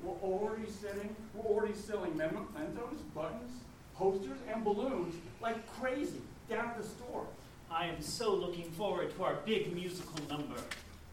we're 0.02 0.14
already 0.14 0.69
selling. 0.69 1.14
We're 1.33 1.45
already 1.45 1.75
selling 1.75 2.16
mementos, 2.16 2.99
buttons, 3.14 3.52
posters, 3.95 4.38
and 4.52 4.64
balloons 4.64 5.14
like 5.40 5.64
crazy 5.78 6.23
down 6.50 6.71
at 6.71 6.76
the 6.76 6.83
store. 6.83 7.25
I 7.71 7.87
am 7.87 8.02
so 8.02 8.35
looking 8.35 8.69
forward 8.73 9.14
to 9.14 9.25
our 9.25 9.35
big 9.45 9.73
musical 9.73 10.25
number. 10.28 10.61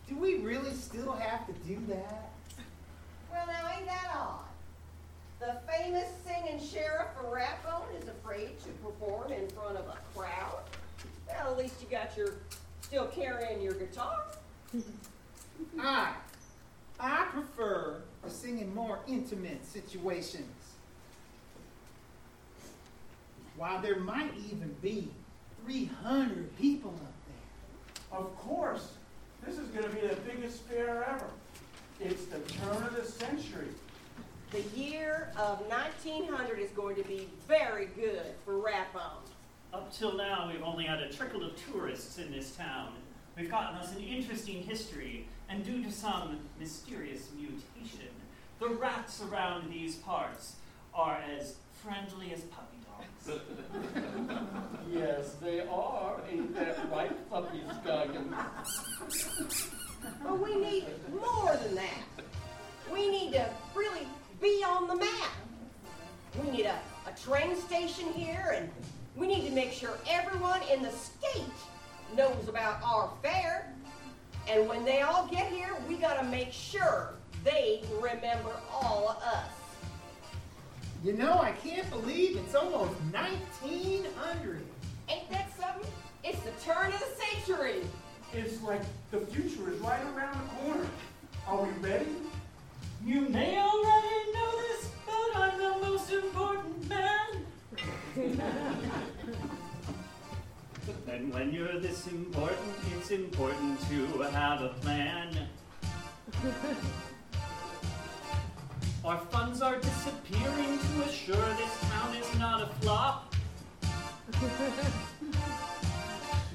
Do 0.09 0.15
we 0.15 0.35
really 0.37 0.73
still 0.73 1.13
have 1.13 1.45
to 1.45 1.53
do 1.67 1.77
that? 1.89 2.31
Well, 3.31 3.45
now 3.45 3.77
ain't 3.77 3.85
that 3.85 4.11
odd? 4.15 4.39
The 5.39 5.55
famous 5.71 6.09
singing 6.25 6.59
sheriff 6.59 7.07
for 7.19 7.33
Rathbone 7.33 7.95
is 8.01 8.07
afraid 8.07 8.59
to 8.63 8.69
perform 8.83 9.31
in 9.31 9.47
front 9.49 9.77
of 9.77 9.85
a 9.85 9.97
crowd. 10.15 10.63
Well, 11.27 11.51
at 11.51 11.57
least 11.57 11.75
you 11.81 11.87
got 11.89 12.17
your, 12.17 12.35
still 12.81 13.05
carrying 13.07 13.61
your 13.61 13.73
guitar. 13.73 14.19
I, 15.79 16.13
I 16.99 17.25
prefer 17.31 18.01
to 18.23 18.29
sing 18.29 18.59
in 18.59 18.73
more 18.73 18.99
intimate 19.07 19.65
situations. 19.65 20.47
While 23.57 23.81
there 23.81 23.99
might 23.99 24.31
even 24.49 24.75
be 24.81 25.09
300 25.65 26.57
people 26.57 26.91
up 26.91 27.13
there. 27.27 28.19
Of 28.19 28.35
course, 28.37 28.93
this 29.45 29.57
is 29.57 29.67
going 29.69 29.85
to 29.85 29.95
be 29.95 30.07
the 30.07 30.15
biggest 30.15 30.61
fair 30.63 31.03
ever. 31.03 31.29
It's 31.99 32.25
the 32.25 32.39
turn 32.39 32.83
of 32.83 32.95
the 32.95 33.05
century. 33.05 33.67
The 34.51 34.61
year 34.75 35.31
of 35.37 35.61
1900 35.61 36.59
is 36.59 36.69
going 36.71 36.95
to 36.95 37.03
be 37.03 37.29
very 37.47 37.87
good 37.87 38.33
for 38.45 38.57
Rathbone. 38.57 39.23
Up 39.73 39.91
till 39.91 40.15
now, 40.15 40.49
we've 40.51 40.61
only 40.61 40.83
had 40.83 40.99
a 40.99 41.11
trickle 41.11 41.43
of 41.43 41.51
tourists 41.71 42.19
in 42.19 42.31
this 42.31 42.55
town. 42.55 42.93
We've 43.35 43.49
gotten 43.49 43.77
us 43.77 43.95
an 43.95 44.03
interesting 44.03 44.61
history, 44.63 45.27
and 45.49 45.65
due 45.65 45.83
to 45.83 45.91
some 45.91 46.39
mysterious 46.59 47.29
mutation, 47.35 48.09
the 48.59 48.69
rats 48.69 49.23
around 49.23 49.71
these 49.71 49.95
parts 49.95 50.57
are 50.93 51.19
as 51.37 51.55
friendly 51.73 52.31
as 52.31 52.41
puppy 52.41 52.77
dogs. 52.85 53.39
Yes, 54.93 55.33
they 55.41 55.61
are. 55.61 56.21
Ain't 56.29 56.53
that 56.55 56.77
right, 56.91 57.29
Puppy 57.31 57.63
Scoggins? 57.81 58.35
But 60.21 60.39
we 60.39 60.55
need 60.55 60.85
more 61.09 61.57
than 61.63 61.75
that. 61.75 62.03
We 62.91 63.09
need 63.09 63.31
to 63.33 63.49
really 63.73 64.05
be 64.39 64.63
on 64.63 64.87
the 64.87 64.95
map. 64.95 65.31
We 66.43 66.51
need 66.51 66.65
a, 66.65 66.79
a 67.07 67.19
train 67.19 67.55
station 67.55 68.13
here, 68.13 68.53
and 68.55 68.69
we 69.15 69.25
need 69.25 69.47
to 69.47 69.55
make 69.55 69.71
sure 69.71 69.97
everyone 70.07 70.61
in 70.71 70.83
the 70.83 70.91
state 70.91 71.41
knows 72.15 72.47
about 72.47 72.81
our 72.83 73.11
fair. 73.21 73.73
And 74.47 74.67
when 74.67 74.83
they 74.83 75.01
all 75.01 75.27
get 75.27 75.51
here, 75.51 75.75
we 75.87 75.95
gotta 75.95 76.23
make 76.25 76.51
sure 76.51 77.13
they 77.43 77.83
remember 78.01 78.51
all 78.71 79.09
of 79.09 79.23
us. 79.23 79.49
You 81.03 81.13
know, 81.13 81.39
I 81.41 81.51
can't 81.51 81.89
believe 81.89 82.37
it's 82.37 82.55
almost 82.55 82.93
1900. 83.11 84.63
Ain't 85.09 85.29
that 85.31 85.49
something? 85.59 85.89
It's 86.23 86.39
the 86.41 86.51
turn 86.63 86.87
of 86.87 86.99
the 86.99 87.23
century. 87.25 87.81
It's 88.33 88.61
like 88.61 88.81
the 89.11 89.19
future 89.19 89.71
is 89.71 89.79
right 89.79 90.01
around 90.15 90.39
the 90.41 90.63
corner. 90.63 90.87
Are 91.47 91.61
we 91.61 91.69
ready? 91.87 92.07
You 93.05 93.21
may 93.21 93.57
already 93.57 94.31
know 94.33 94.51
this, 94.61 94.89
but 95.05 95.35
I'm 95.35 95.57
the 95.57 95.85
most 95.85 96.11
important 96.11 96.89
man. 96.89 97.45
and 101.07 101.33
when 101.33 101.53
you're 101.53 101.79
this 101.79 102.07
important, 102.07 102.75
it's 102.97 103.11
important 103.11 103.79
to 103.89 104.21
have 104.33 104.61
a 104.61 104.69
plan. 104.81 105.47
Our 109.05 109.17
funds 109.17 109.61
are 109.61 109.79
disappearing 109.79 110.79
to 110.79 111.03
assure 111.03 111.35
this 111.35 111.79
town 111.89 112.15
is 112.15 112.39
not 112.39 112.61
a 112.61 112.67
flop. 112.81 113.35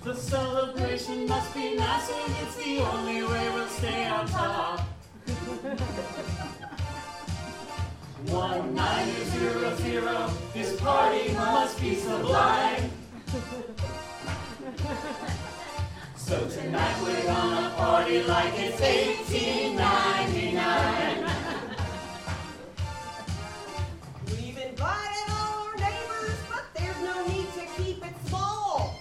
The 0.04 0.14
celebration 0.14 1.26
must 1.28 1.52
be 1.52 1.76
massive, 1.76 2.36
it's 2.42 2.56
the 2.56 2.78
only 2.78 3.24
way 3.24 3.50
we'll 3.50 3.66
stay 3.66 4.06
on 4.06 4.26
top. 4.28 4.80
One 8.28 8.74
nine 8.74 9.12
zero 9.26 9.76
zero, 9.76 10.30
this 10.54 10.80
party 10.80 11.32
must 11.32 11.80
be 11.80 11.96
sublime. 11.96 12.87
So 16.28 16.36
tonight 16.46 16.94
we're 17.02 17.24
gonna 17.24 17.70
party 17.70 18.22
like 18.24 18.52
it's 18.58 18.78
1899. 18.82 21.24
We've 24.26 24.58
invited 24.58 25.30
all 25.30 25.64
our 25.64 25.74
neighbors, 25.76 26.38
but 26.50 26.66
there's 26.76 27.00
no 27.02 27.26
need 27.28 27.50
to 27.54 27.64
keep 27.78 28.04
it 28.04 28.12
small. 28.26 28.94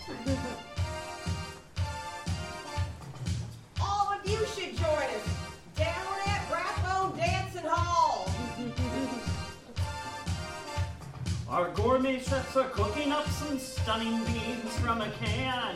All 3.82 4.14
of 4.14 4.26
you 4.26 4.46
should 4.56 4.78
join 4.78 4.88
us 4.88 5.28
down 5.76 6.20
at 6.28 6.50
Rathbone 6.50 7.18
Dancing 7.18 7.66
Hall. 7.66 8.32
Our 11.50 11.72
gourmet 11.72 12.20
chefs 12.20 12.56
are 12.56 12.70
cooking 12.70 13.12
up 13.12 13.28
some 13.28 13.60
stunning 13.60 14.24
beans 14.24 14.80
from 14.80 15.02
a 15.02 15.10
can. 15.20 15.76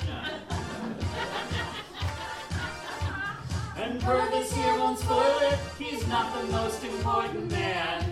And 3.77 3.99
Burgess 4.01 4.53
here 4.53 4.77
won't 4.77 4.99
spoil 4.99 5.39
it, 5.41 5.57
he's 5.79 6.07
not 6.07 6.34
the 6.39 6.43
most 6.51 6.84
important 6.84 7.51
man. 7.51 8.03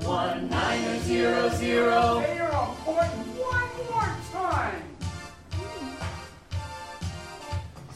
One 0.00 0.48
niner 0.48 0.98
zero 1.00 1.50
zero. 1.50 2.20
They 2.20 2.38
are 2.38 2.68
important 2.70 3.26
one 3.36 3.70
more 3.90 4.16
time. 4.32 4.82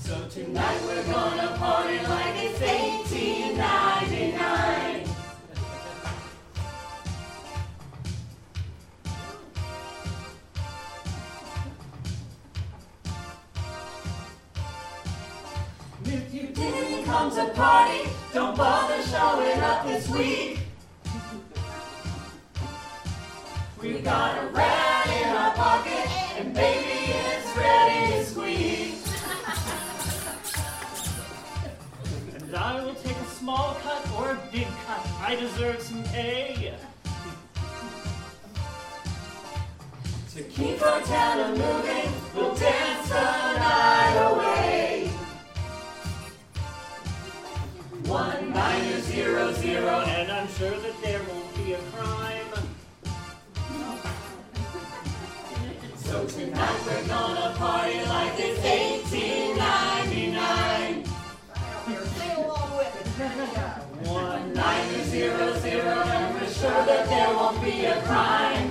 So 0.00 0.28
tonight 0.28 0.80
we're 0.84 1.04
gonna 1.04 1.56
party 1.58 1.98
like 1.98 2.36
it's 2.44 2.60
1899. 2.60 3.85
Come 17.36 17.48
to 17.48 17.54
party, 17.54 18.08
don't 18.32 18.56
bother 18.56 19.02
showing 19.02 19.60
up 19.60 19.86
this 19.86 20.08
week. 20.08 20.58
We 23.80 23.98
got 23.98 24.42
a 24.42 24.46
rat 24.48 25.06
in 25.22 25.28
our 25.36 25.52
pocket, 25.52 26.08
and 26.38 26.54
baby 26.54 27.12
is 27.12 27.56
ready 27.56 28.12
to 28.12 28.24
squeeze. 28.24 29.12
And 32.34 32.56
I 32.56 32.82
will 32.82 32.94
take 32.94 33.16
a 33.16 33.26
small 33.26 33.76
cut 33.82 34.10
or 34.16 34.30
a 34.30 34.38
big 34.50 34.68
cut. 34.86 35.06
I 35.20 35.36
deserve 35.36 35.82
some 35.82 36.04
pay. 36.04 36.74
To 40.34 40.42
keep 40.42 40.82
our 40.82 41.00
town 41.02 41.40
a 41.40 41.48
moving, 41.50 42.12
we'll 42.34 42.54
dance 42.54 42.75
zero 49.16 49.48
zero, 49.54 50.02
and 50.02 50.30
I'm 50.30 50.46
sure 50.58 50.78
that 50.78 51.02
there 51.02 51.22
won't 51.22 51.56
be 51.56 51.72
a 51.72 51.78
crime. 51.90 52.52
So 55.96 56.26
tonight 56.26 56.80
we're 56.84 57.06
gonna 57.08 57.54
party 57.56 58.04
like 58.04 58.34
it's 58.36 58.60
1899. 58.60 61.04
Here, 61.86 62.04
sing 62.18 62.36
along 62.44 62.76
with 62.76 62.92
go. 63.16 63.80
One 64.12 64.52
nine 64.52 65.04
zero 65.04 65.56
zero, 65.60 66.02
and 66.16 66.34
we're 66.34 66.50
sure 66.50 66.84
that 66.84 67.08
there 67.08 67.32
won't 67.34 67.62
be 67.64 67.86
a 67.86 67.98
crime. 68.02 68.70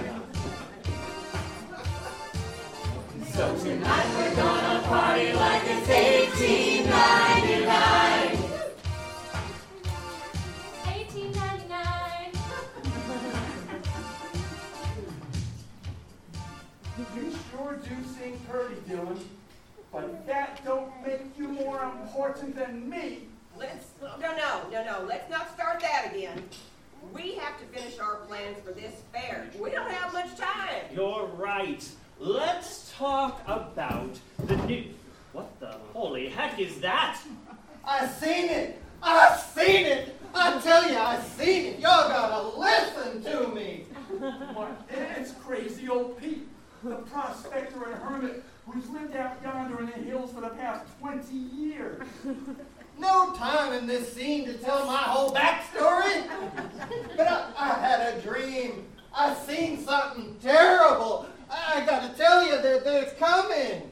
So 3.33 3.55
tonight 3.63 4.09
we're 4.15 4.35
gonna 4.35 4.83
party 4.83 5.33
like 5.33 5.63
it's 5.65 5.87
1899. 5.89 7.65
1899. 7.65 8.34
You 17.55 17.61
sure 17.63 17.75
do 17.75 17.95
sing 18.19 18.39
pretty, 18.49 18.75
Dylan. 18.89 19.17
But 19.91 20.25
that 20.27 20.63
don't 20.65 20.91
make 21.05 21.21
you 21.37 21.47
more 21.47 21.83
important 22.01 22.55
than 22.55 22.89
me. 22.89 23.19
Let's, 23.57 23.87
no, 24.01 24.17
no, 24.19 24.61
no, 24.71 24.83
no, 24.83 25.05
let's 25.07 25.29
not 25.29 25.53
start 25.53 25.79
that 25.79 26.11
again. 26.11 26.43
We 27.13 27.35
have 27.35 27.57
to 27.59 27.65
finish 27.67 27.97
our 27.99 28.15
plans 28.27 28.57
for 28.65 28.73
this 28.73 28.93
fair. 29.13 29.47
We 29.59 29.69
don't 29.69 29.89
have 29.89 30.11
much 30.11 30.35
time. 30.37 30.83
You're 30.93 31.27
right. 31.37 31.87
Let's 32.19 32.91
talk 32.97 33.41
about 33.47 34.19
the 34.45 34.57
new. 34.65 34.85
What 35.31 35.57
the 35.59 35.77
holy 35.93 36.29
heck 36.29 36.59
is 36.59 36.81
that? 36.81 37.19
I 37.85 38.07
seen 38.07 38.49
it. 38.49 38.81
I 39.01 39.37
seen 39.37 39.85
it. 39.85 40.19
I 40.33 40.59
tell 40.59 40.89
you, 40.89 40.97
I 40.97 41.21
seen 41.21 41.65
it. 41.65 41.79
Y'all 41.79 42.09
gotta 42.09 42.57
listen 42.57 43.23
to 43.23 43.47
me. 43.49 43.85
Why, 44.53 44.71
it's 44.89 45.31
crazy 45.43 45.87
old 45.87 46.19
Pete, 46.19 46.47
the 46.89 46.95
prospector 46.97 47.83
and 47.83 47.95
hermit 47.95 48.43
who's 48.67 48.87
lived 48.89 49.15
out 49.15 49.37
yonder 49.43 49.79
in 49.79 49.87
the 49.87 50.09
hills 50.09 50.31
for 50.31 50.41
the 50.41 50.49
past 50.49 50.85
20 50.99 51.35
years. 51.35 52.07
No 52.97 53.33
time 53.33 53.73
in 53.73 53.87
this 53.87 54.13
scene 54.13 54.45
to 54.45 54.53
tell 54.53 54.85
my 54.85 54.99
whole 54.99 55.33
backstory. 55.33 56.27
But 57.17 57.27
I, 57.27 57.51
I 57.57 57.67
had 57.73 58.13
a 58.13 58.21
dream. 58.21 58.85
I 59.13 59.33
seen 59.33 59.83
something 59.83 60.37
terrible. 60.41 61.25
I, 61.49 61.81
I 61.81 61.85
gotta 61.85 62.13
tell 62.15 62.45
you 62.45 62.61
that, 62.61 62.85
that 62.85 63.03
it's 63.03 63.19
coming. 63.19 63.91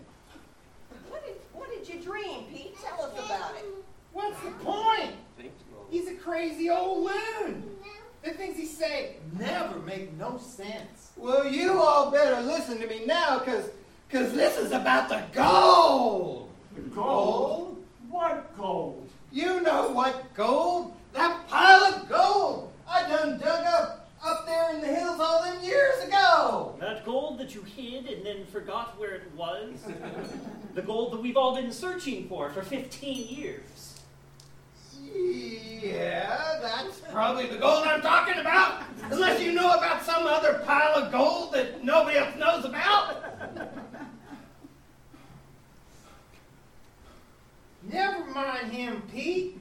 What 1.09 1.25
did, 1.25 1.35
what 1.51 1.69
did 1.69 1.93
you 1.93 2.01
dream, 2.01 2.45
Pete? 2.53 2.77
Tell 2.81 3.05
us 3.05 3.13
about 3.13 3.55
it. 3.57 3.65
What's 4.13 4.39
the 4.41 4.51
point? 4.63 5.11
He's 5.89 6.07
a 6.07 6.15
crazy 6.15 6.69
old 6.69 7.11
loon. 7.11 7.69
The 8.23 8.31
things 8.31 8.57
he 8.57 8.65
say 8.65 9.17
never 9.37 9.79
make 9.79 10.13
no 10.17 10.37
sense. 10.37 11.11
Well, 11.17 11.45
you 11.45 11.73
all 11.73 12.09
better 12.09 12.41
listen 12.41 12.79
to 12.79 12.87
me 12.87 13.05
now, 13.05 13.39
cause, 13.39 13.69
cause 14.09 14.33
this 14.33 14.57
is 14.57 14.71
about 14.71 15.09
the 15.09 15.21
gold. 15.33 16.49
Gold? 16.95 17.83
What 18.09 18.57
gold? 18.57 19.09
You 19.31 19.61
know 19.61 19.89
what 19.89 20.33
gold? 20.33 20.93
That 21.11 21.47
pile 21.47 21.83
of 21.93 22.09
gold 22.09 22.73
I 22.87 23.07
done 23.07 23.39
dug 23.39 23.65
up 23.65 24.09
up 24.23 24.45
there 24.45 24.73
in 24.73 24.81
the 24.81 24.87
hills 24.87 25.19
all 25.19 25.43
them 25.43 25.61
years 25.63 26.03
ago. 26.03 26.75
That 26.79 27.03
gold 27.03 27.39
that 27.39 27.53
you 27.53 27.63
hid 27.63 28.05
and 28.05 28.25
then 28.25 28.45
forgot 28.45 28.97
where 28.97 29.15
it 29.15 29.31
was? 29.35 29.79
the 30.75 30.81
gold 30.81 31.13
that 31.13 31.21
we've 31.21 31.35
all 31.35 31.55
been 31.55 31.71
searching 31.71 32.27
for 32.29 32.49
for 32.51 32.61
15 32.61 33.35
years. 33.35 33.92
Yeah, 35.13 36.59
that's 36.61 36.99
probably 37.11 37.47
the 37.47 37.57
gold 37.57 37.85
I'm 37.85 38.01
talking 38.01 38.39
about. 38.39 38.83
Unless 39.11 39.41
you 39.41 39.51
know 39.51 39.71
about 39.71 40.03
some 40.03 40.25
other 40.25 40.61
pile 40.65 40.95
of 40.95 41.11
gold 41.11 41.53
that 41.53 41.83
nobody 41.83 42.17
else 42.17 42.35
knows 42.37 42.65
about. 42.65 43.23
Never 47.91 48.25
mind 48.25 48.71
him, 48.71 49.03
Pete. 49.11 49.59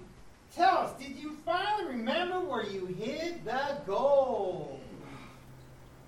Tell 0.54 0.78
us, 0.78 0.92
did 0.98 1.16
you 1.16 1.36
finally 1.44 1.96
remember 1.96 2.40
where 2.40 2.64
you 2.64 2.86
hid 2.86 3.44
the 3.44 3.78
gold? 3.86 4.80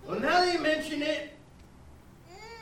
Well, 0.06 0.20
now 0.20 0.44
that 0.44 0.52
you 0.52 0.60
mention 0.60 1.02
it, 1.02 1.32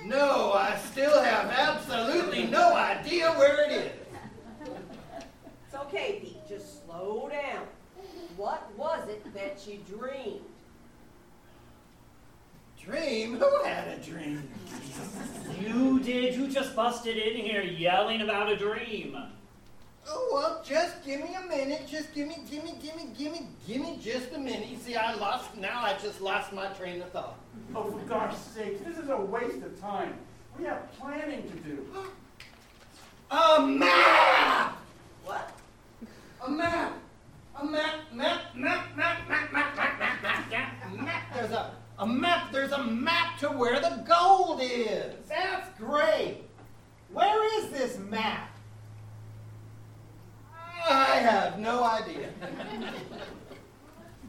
no, 0.04 0.52
I 0.52 0.76
still 0.90 1.22
have 1.22 1.50
absolutely 1.50 2.46
no 2.46 2.74
idea 2.74 3.32
where 3.32 3.64
it 3.64 3.72
is. 3.72 3.92
It's 5.66 5.74
okay, 5.74 6.20
Pete. 6.22 6.48
Just 6.48 6.84
slow 6.84 7.28
down. 7.28 7.66
What 8.36 8.70
was 8.76 9.01
it 9.12 9.34
that 9.34 9.66
you 9.66 9.78
dreamed? 9.88 10.40
Dream? 12.80 13.36
Who 13.36 13.62
had 13.62 13.88
a 13.88 13.96
dream? 13.98 14.48
You 15.60 16.00
did. 16.00 16.34
You 16.34 16.48
just 16.48 16.74
busted 16.74 17.16
in 17.16 17.36
here 17.36 17.62
yelling 17.62 18.22
about 18.22 18.50
a 18.50 18.56
dream. 18.56 19.16
Oh, 20.08 20.30
well, 20.32 20.62
just 20.64 21.04
give 21.04 21.20
me 21.20 21.36
a 21.36 21.46
minute. 21.46 21.86
Just 21.86 22.12
give 22.12 22.26
me, 22.26 22.38
give 22.50 22.64
me, 22.64 22.74
give 22.82 22.96
me, 22.96 23.06
give 23.16 23.32
me, 23.32 23.46
give 23.68 23.80
me 23.80 23.98
just 24.02 24.32
a 24.32 24.38
minute. 24.38 24.66
You 24.66 24.78
see, 24.78 24.96
I 24.96 25.14
lost, 25.14 25.56
now 25.56 25.80
I 25.80 25.96
just 26.02 26.20
lost 26.20 26.52
my 26.52 26.66
train 26.68 27.00
of 27.02 27.10
thought. 27.10 27.38
Oh, 27.74 27.84
for 27.84 27.98
gosh 28.08 28.36
sakes, 28.36 28.80
this 28.84 28.98
is 28.98 29.08
a 29.10 29.16
waste 29.16 29.62
of 29.62 29.80
time. 29.80 30.14
We 30.58 30.64
have 30.64 30.90
planning 30.98 31.48
to 31.48 31.56
do. 31.58 31.86
A 33.30 33.62
map! 33.62 34.76
What? 35.24 35.52
A 36.44 36.50
map! 36.50 37.01
A 37.62 37.64
map, 37.64 37.94
map, 38.12 38.40
map, 38.56 38.96
map, 38.96 39.28
map, 39.28 39.52
map, 39.52 39.76
map, 39.76 40.02
map, 40.02 40.22
map, 40.22 40.50
map, 40.50 41.00
map. 41.00 41.22
There's 41.32 41.52
a, 41.52 41.70
a 42.00 42.06
map, 42.06 42.50
there's 42.50 42.72
a 42.72 42.82
map 42.82 43.38
to 43.38 43.50
where 43.50 43.78
the 43.78 44.04
gold 44.04 44.58
is. 44.60 45.14
That's 45.28 45.68
great. 45.78 46.38
Where 47.12 47.60
is 47.60 47.70
this 47.70 48.00
map? 48.00 48.50
I 50.90 51.14
have 51.18 51.60
no 51.60 51.84
idea. 51.84 52.30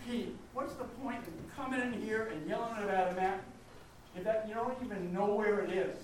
Pete, 0.05 0.35
what's 0.53 0.75
the 0.75 0.83
point 0.83 1.23
in 1.25 1.33
coming 1.55 1.81
in 1.81 1.99
here 2.03 2.31
and 2.35 2.47
yelling 2.47 2.83
about 2.83 3.13
a 3.13 3.15
map 3.15 3.43
if 4.15 4.23
that 4.25 4.45
you 4.47 4.53
don't 4.53 4.77
even 4.85 5.11
know 5.11 5.33
where 5.33 5.61
it 5.61 5.71
is? 5.71 5.97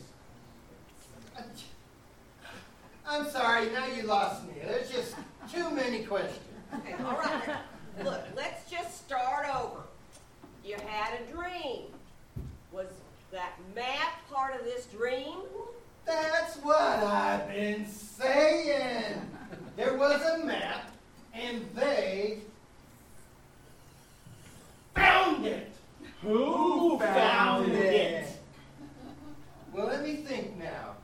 I'm 3.07 3.29
sorry, 3.29 3.69
now 3.69 3.85
you 3.85 4.01
lost 4.03 4.47
me. 4.47 4.55
There's 4.65 4.89
just 4.89 5.13
too 5.53 5.69
many 5.69 6.05
questions. 6.05 6.48
Okay, 6.73 6.95
all 7.03 7.17
right. 7.17 7.57
Look, 8.03 8.21
let's 8.35 8.69
just 8.69 9.05
start 9.05 9.47
over. 9.53 9.81
You 10.63 10.75
had 10.85 11.19
a 11.19 11.31
dream. 11.31 11.87
Was 12.71 12.87
that 13.31 13.53
map 13.75 14.29
part 14.31 14.55
of 14.59 14.63
this 14.65 14.85
dream? 14.85 15.37
That's 16.05 16.55
what 16.57 16.79
I've 16.79 17.47
been 17.47 17.85
saying. 17.87 19.21
There 19.75 19.97
was 19.97 20.21
a 20.21 20.45
map, 20.45 20.91
and 21.33 21.65
they 21.75 22.39
found 24.95 25.45
it. 25.45 25.71
Who 26.21 26.99
found 26.99 27.71
it? 27.71 28.27
Well, 29.71 29.87
let 29.87 30.03
me 30.03 30.15
think 30.17 30.57
now. 30.57 30.95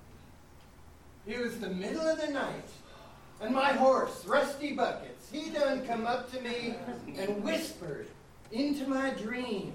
It 1.25 1.39
was 1.39 1.59
the 1.59 1.69
middle 1.69 2.05
of 2.05 2.19
the 2.19 2.27
night, 2.31 2.69
and 3.41 3.55
my 3.55 3.73
horse, 3.73 4.25
Rusty 4.25 4.73
Buckets, 4.73 5.14
he 5.31 5.49
done 5.49 5.85
come 5.85 6.05
up 6.05 6.31
to 6.31 6.41
me 6.41 6.75
and 7.17 7.43
whispered 7.43 8.07
into 8.51 8.87
my 8.87 9.11
dream. 9.11 9.73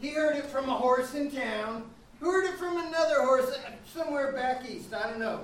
He 0.00 0.10
heard 0.10 0.36
it 0.36 0.46
from 0.46 0.68
a 0.68 0.74
horse 0.74 1.14
in 1.14 1.30
town, 1.30 1.84
heard 2.20 2.44
it 2.44 2.58
from 2.58 2.76
another 2.78 3.22
horse 3.22 3.50
uh, 3.50 3.70
somewhere 3.92 4.32
back 4.32 4.68
east, 4.68 4.92
I 4.92 5.10
don't 5.10 5.18
know. 5.18 5.40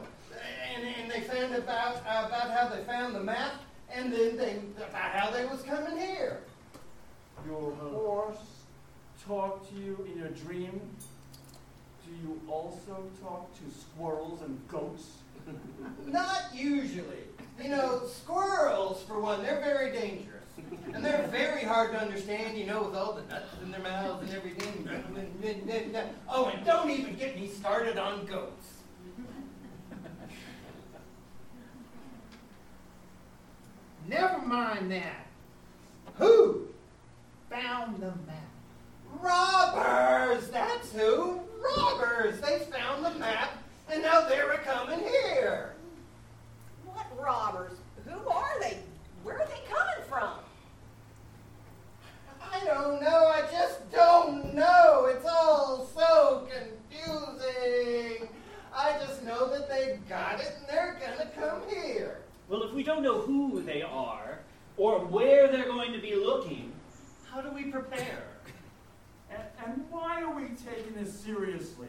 And, 0.74 0.84
and 0.84 1.10
they 1.10 1.20
found 1.20 1.54
about, 1.54 2.00
about 2.00 2.50
how 2.50 2.68
they 2.68 2.82
found 2.84 3.14
the 3.14 3.22
map, 3.22 3.54
and 3.92 4.12
then 4.12 4.36
they, 4.36 4.60
about 4.76 5.12
how 5.12 5.30
they 5.30 5.44
was 5.46 5.62
coming 5.62 5.96
here. 5.98 6.40
Your 7.46 7.72
horse 7.72 8.36
talked 9.26 9.68
to 9.70 9.80
you 9.80 10.06
in 10.10 10.18
your 10.18 10.28
dream? 10.28 10.80
Do 12.06 12.12
you 12.22 12.40
also 12.48 13.04
talk 13.22 13.50
to 13.54 13.80
squirrels 13.80 14.42
and 14.42 14.58
goats? 14.68 15.06
Not 16.06 16.42
usually. 16.54 17.24
You 17.62 17.68
know, 17.70 18.02
squirrels, 18.06 19.02
for 19.04 19.20
one, 19.20 19.42
they're 19.42 19.60
very 19.60 19.92
dangerous. 19.92 20.28
And 20.92 21.04
they're 21.04 21.26
very 21.28 21.62
hard 21.62 21.92
to 21.92 21.98
understand, 21.98 22.58
you 22.58 22.66
know, 22.66 22.82
with 22.82 22.94
all 22.94 23.12
the 23.12 23.22
nuts 23.32 23.48
in 23.62 23.70
their 23.70 23.80
mouths 23.80 24.28
and 24.28 24.36
everything. 24.36 24.88
Oh, 26.28 26.46
and 26.46 26.66
don't 26.66 26.90
even 26.90 27.14
get 27.14 27.36
me 27.38 27.48
started 27.48 27.98
on 27.98 28.26
goats. 28.26 28.68
Never 34.08 34.38
mind 34.40 34.90
that. 34.90 35.26
Who? 36.16 36.66
Found 37.48 38.02
the 38.02 38.12
map. 38.26 38.42
Robbers! 39.20 40.48
That's 40.48 40.90
who! 40.92 41.40
Robbers! 41.76 42.40
They 42.40 42.58
found 42.70 43.04
the 43.04 43.10
map, 43.18 43.50
and 43.88 44.02
now 44.02 44.28
they're 44.28 44.50
a 44.52 44.58
coming 44.58 44.98
here. 44.98 45.74
What 46.84 47.06
robbers? 47.18 47.72
Who 48.06 48.28
are 48.28 48.60
they? 48.60 48.78
Where 49.22 49.40
are 49.40 49.46
they 49.46 49.62
coming 49.70 50.04
from? 50.08 50.40
I 52.42 52.64
don't 52.64 53.00
know. 53.00 53.26
I 53.26 53.42
just 53.50 53.90
don't 53.90 54.54
know. 54.54 55.06
It's 55.08 55.26
all 55.26 55.88
so 55.94 56.46
confusing. 56.50 58.28
I 58.74 58.98
just 59.06 59.22
know 59.24 59.48
that 59.50 59.68
they 59.68 59.98
got 60.08 60.40
it 60.40 60.52
and 60.58 60.66
they're 60.68 60.98
gonna 61.00 61.30
come 61.30 61.62
here. 61.68 62.22
Well, 62.48 62.62
if 62.64 62.72
we 62.72 62.81
don't 62.92 63.02
know 63.02 63.20
who 63.20 63.62
they 63.62 63.82
are 63.82 64.40
or 64.76 65.00
where 65.00 65.48
they're 65.48 65.64
going 65.64 65.92
to 65.92 65.98
be 65.98 66.14
looking, 66.14 66.72
how 67.30 67.40
do 67.40 67.50
we 67.50 67.64
prepare? 67.64 68.24
And, 69.30 69.42
and 69.64 69.84
why 69.90 70.20
are 70.20 70.34
we 70.34 70.48
taking 70.48 70.92
this 70.94 71.18
seriously? 71.20 71.88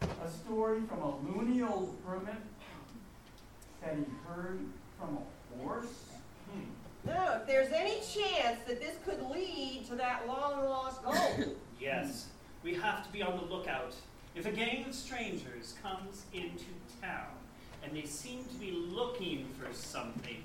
A 0.00 0.30
story 0.30 0.80
from 0.88 1.02
a 1.02 1.16
loony 1.16 1.60
old 1.60 1.96
hermit 2.06 2.36
that 3.82 3.96
he 3.96 4.04
heard 4.28 4.60
from 4.96 5.18
a 5.18 5.60
horse? 5.60 6.04
Hmm. 6.48 7.08
No, 7.08 7.40
if 7.40 7.48
there's 7.48 7.72
any 7.72 7.94
chance 7.94 8.60
that 8.68 8.80
this 8.80 8.94
could 9.04 9.28
lead 9.28 9.86
to 9.88 9.96
that 9.96 10.28
long 10.28 10.66
lost 10.66 11.02
gold. 11.02 11.56
Yes, 11.80 12.26
we 12.62 12.74
have 12.74 13.04
to 13.04 13.12
be 13.12 13.22
on 13.24 13.38
the 13.38 13.52
lookout. 13.52 13.96
If 14.36 14.46
a 14.46 14.52
gang 14.52 14.84
of 14.84 14.94
strangers 14.94 15.74
comes 15.82 16.26
into 16.32 16.66
town 17.02 17.34
and 17.86 17.96
they 17.96 18.06
seem 18.06 18.44
to 18.44 18.54
be 18.56 18.72
looking 18.72 19.46
for 19.58 19.72
something, 19.72 20.42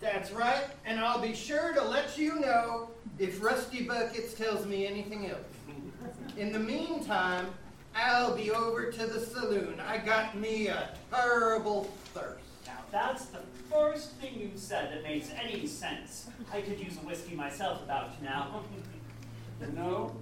That's 0.00 0.32
right, 0.32 0.64
and 0.84 0.98
I'll 0.98 1.20
be 1.20 1.34
sure 1.34 1.72
to 1.74 1.82
let 1.82 2.18
you 2.18 2.40
know 2.40 2.90
if 3.18 3.42
Rusty 3.42 3.84
Buckets 3.84 4.34
tells 4.34 4.66
me 4.66 4.86
anything 4.86 5.30
else. 5.30 5.44
In 6.36 6.52
the 6.52 6.58
meantime, 6.58 7.46
I'll 7.94 8.34
be 8.34 8.50
over 8.50 8.90
to 8.90 9.06
the 9.06 9.20
saloon. 9.20 9.78
I 9.86 9.98
got 9.98 10.36
me 10.36 10.68
a 10.68 10.88
terrible 11.10 11.84
thirst. 12.14 12.40
now 12.66 12.78
that's 12.90 13.26
the 13.26 13.40
first 13.70 14.12
thing 14.12 14.40
you've 14.40 14.58
said 14.58 14.92
that 14.92 15.02
makes 15.04 15.30
any 15.40 15.66
sense. 15.66 16.28
I 16.52 16.62
could 16.62 16.80
use 16.80 16.96
a 16.96 17.06
whiskey 17.06 17.34
myself 17.34 17.82
about 17.82 18.20
now. 18.22 18.62
You 19.60 19.68
know, 19.76 20.16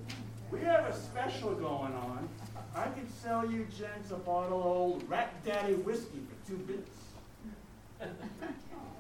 we 0.51 0.61
have 0.61 0.85
a 0.85 0.95
special 0.95 1.55
going 1.55 1.95
on. 1.95 2.29
I 2.75 2.85
can 2.85 3.11
sell 3.11 3.51
you 3.51 3.67
gents 3.77 4.11
a 4.13 4.17
bottle 4.17 4.61
of 4.61 4.67
old 4.67 5.09
Rat 5.09 5.45
Daddy 5.45 5.75
whiskey 5.75 6.21
for 6.29 6.51
two 6.51 6.57
bits. 6.59 6.91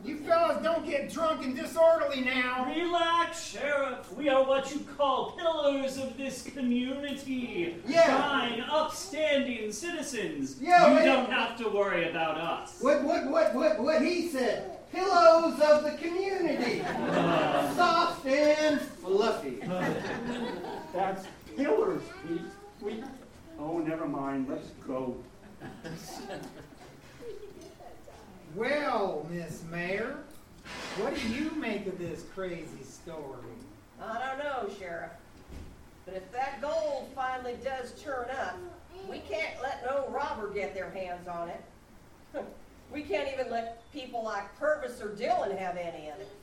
You 0.05 0.17
fellas 0.21 0.63
don't 0.63 0.87
get 0.87 1.13
drunk 1.13 1.45
and 1.45 1.55
disorderly 1.55 2.23
now. 2.23 2.65
Relax, 2.75 3.51
Sheriff. 3.51 4.13
We 4.15 4.31
are 4.31 4.43
what 4.45 4.73
you 4.73 4.81
call 4.97 5.33
pillars 5.33 5.99
of 5.99 6.17
this 6.17 6.43
community. 6.43 7.77
Yeah. 7.87 8.19
Fine, 8.19 8.61
upstanding 8.63 9.71
citizens. 9.73 10.57
Yeah, 10.61 10.99
you 10.99 11.05
don't 11.05 11.31
have 11.31 11.59
to 11.59 11.69
worry 11.69 12.09
about 12.09 12.39
us. 12.39 12.79
What, 12.81 13.03
what, 13.05 13.31
what, 13.31 13.55
what, 13.55 13.81
what 13.81 14.03
he 14.03 14.29
said. 14.29 14.79
Pillows 14.91 15.61
of 15.61 15.85
the 15.85 15.97
community. 16.03 16.81
Soft 17.77 18.27
and 18.27 18.81
fluffy. 18.81 19.61
That's 20.95 21.27
pillars, 21.57 22.03
Pete. 22.27 22.41
We. 22.81 23.05
Oh, 23.61 23.79
never 23.79 24.07
mind. 24.07 24.49
Let's 24.49 24.71
go. 24.87 25.17
Well, 28.55 29.27
Miss 29.31 29.63
Mayor, 29.71 30.17
what 30.99 31.15
do 31.15 31.29
you 31.29 31.51
make 31.53 31.87
of 31.87 31.99
this 31.99 32.25
crazy 32.35 32.83
story? 32.83 33.47
I 34.03 34.35
don't 34.37 34.39
know, 34.39 34.75
Sheriff. 34.79 35.13
But 36.05 36.15
if 36.15 36.33
that 36.33 36.61
gold 36.61 37.09
finally 37.15 37.57
does 37.63 37.93
turn 38.03 38.27
up, 38.41 38.57
we 39.09 39.19
can't 39.21 39.63
let 39.63 39.85
no 39.85 40.09
robber 40.09 40.51
get 40.53 40.75
their 40.75 40.91
hands 40.91 41.29
on 41.29 41.51
it. 41.51 41.63
We 42.93 43.03
can't 43.03 43.33
even 43.33 43.53
let 43.53 43.85
people 43.93 44.25
like 44.25 44.59
Purvis 44.59 45.01
or 45.01 45.11
Dylan 45.11 45.57
have 45.57 45.77
any 45.77 46.09
of 46.09 46.19
it. 46.19 46.37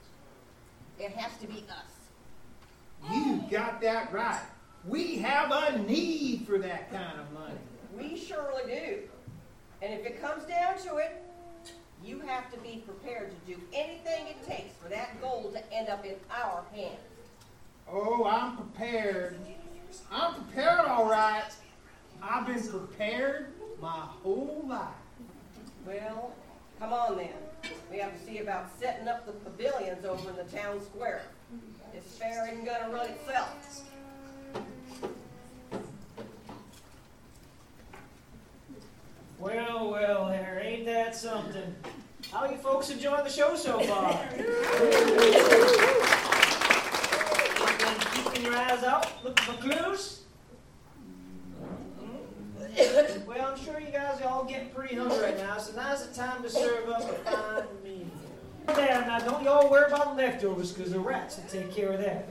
It 0.98 1.12
has 1.12 1.38
to 1.42 1.48
be 1.48 1.66
us. 1.70 3.12
You 3.12 3.44
got 3.52 3.82
that 3.82 4.14
right. 4.14 4.40
We 4.86 5.18
have 5.18 5.52
a 5.52 5.80
need 5.80 6.46
for 6.46 6.58
that 6.60 6.92
kind 6.92 7.20
of 7.20 7.32
money. 7.34 7.60
We 7.98 8.18
surely 8.18 8.64
do. 8.66 9.00
And 9.82 9.94
if 9.94 10.06
it 10.06 10.22
comes 10.22 10.46
down 10.46 10.78
to 10.80 10.98
it, 10.98 11.24
you 12.04 12.20
have 12.22 12.52
to 12.52 12.60
be 12.60 12.84
prepared 12.86 13.32
to 13.32 13.54
do 13.54 13.60
anything 13.74 14.28
it 14.28 14.48
takes 14.48 14.76
for 14.82 14.90
that 14.90 15.20
gold 15.22 15.54
to 15.54 15.74
end 15.74 15.90
up 15.90 16.06
in 16.06 16.16
our 16.32 16.64
hands. 16.74 17.00
Oh, 17.90 18.26
I'm 18.26 18.56
prepared. 18.56 19.38
I'm 20.12 20.36
prepared, 20.36 20.86
all 20.86 21.10
right. 21.10 21.50
I've 22.22 22.46
been 22.48 22.62
prepared 22.68 23.48
my 23.82 23.90
whole 23.90 24.64
life. 24.68 24.88
Well, 25.86 26.34
come 26.80 26.94
on 26.94 27.18
then. 27.18 27.30
We 27.92 27.98
have 28.00 28.18
to 28.18 28.26
see 28.26 28.40
about 28.40 28.70
setting 28.80 29.08
up 29.08 29.26
the 29.26 29.32
pavilions 29.32 30.06
over 30.06 30.30
in 30.30 30.36
the 30.36 30.44
town 30.44 30.82
square. 30.82 31.24
This 31.94 32.18
fair 32.18 32.48
isn't 32.52 32.66
gonna 32.66 32.94
run 32.94 33.10
itself. 33.10 33.82
Well, 39.40 39.92
well, 39.92 40.30
there 40.30 40.60
ain't 40.64 40.86
that 40.86 41.16
something. 41.16 41.76
How 42.32 42.50
you 42.50 42.58
folks 42.58 42.90
enjoying 42.90 43.24
the 43.24 43.30
show 43.30 43.56
so 43.56 43.80
far? 43.82 44.20
You 44.36 44.44
been 47.78 48.00
keeping 48.14 48.44
your 48.44 48.56
eyes 48.56 48.84
out, 48.84 49.24
looking 49.24 49.46
for 49.46 49.54
clues? 49.62 50.22
Well, 53.26 53.52
I'm 53.54 53.60
sure 53.64 53.80
you 53.80 53.92
guys 53.92 54.22
are 54.22 54.28
all 54.28 54.44
getting 54.44 54.70
pretty 54.70 54.96
hungry 54.96 55.20
right 55.20 55.38
now, 55.38 55.58
so 55.58 55.76
now's 55.76 56.08
the 56.08 56.14
time 56.16 56.44
to 56.44 56.50
serve 56.50 56.90
up 56.90 57.02
a 57.02 57.14
fine 57.30 57.64
meal. 57.84 58.06
There, 58.68 59.04
now 59.08 59.20
don't 59.20 59.44
y'all 59.44 59.70
worry 59.70 59.88
about 59.88 60.16
the 60.16 60.24
leftovers, 60.24 60.72
because 60.74 60.92
the 60.92 61.00
rats 61.00 61.38
will 61.38 61.46
take 61.50 61.72
care 61.74 61.94
of 61.94 62.00
that. 62.00 62.28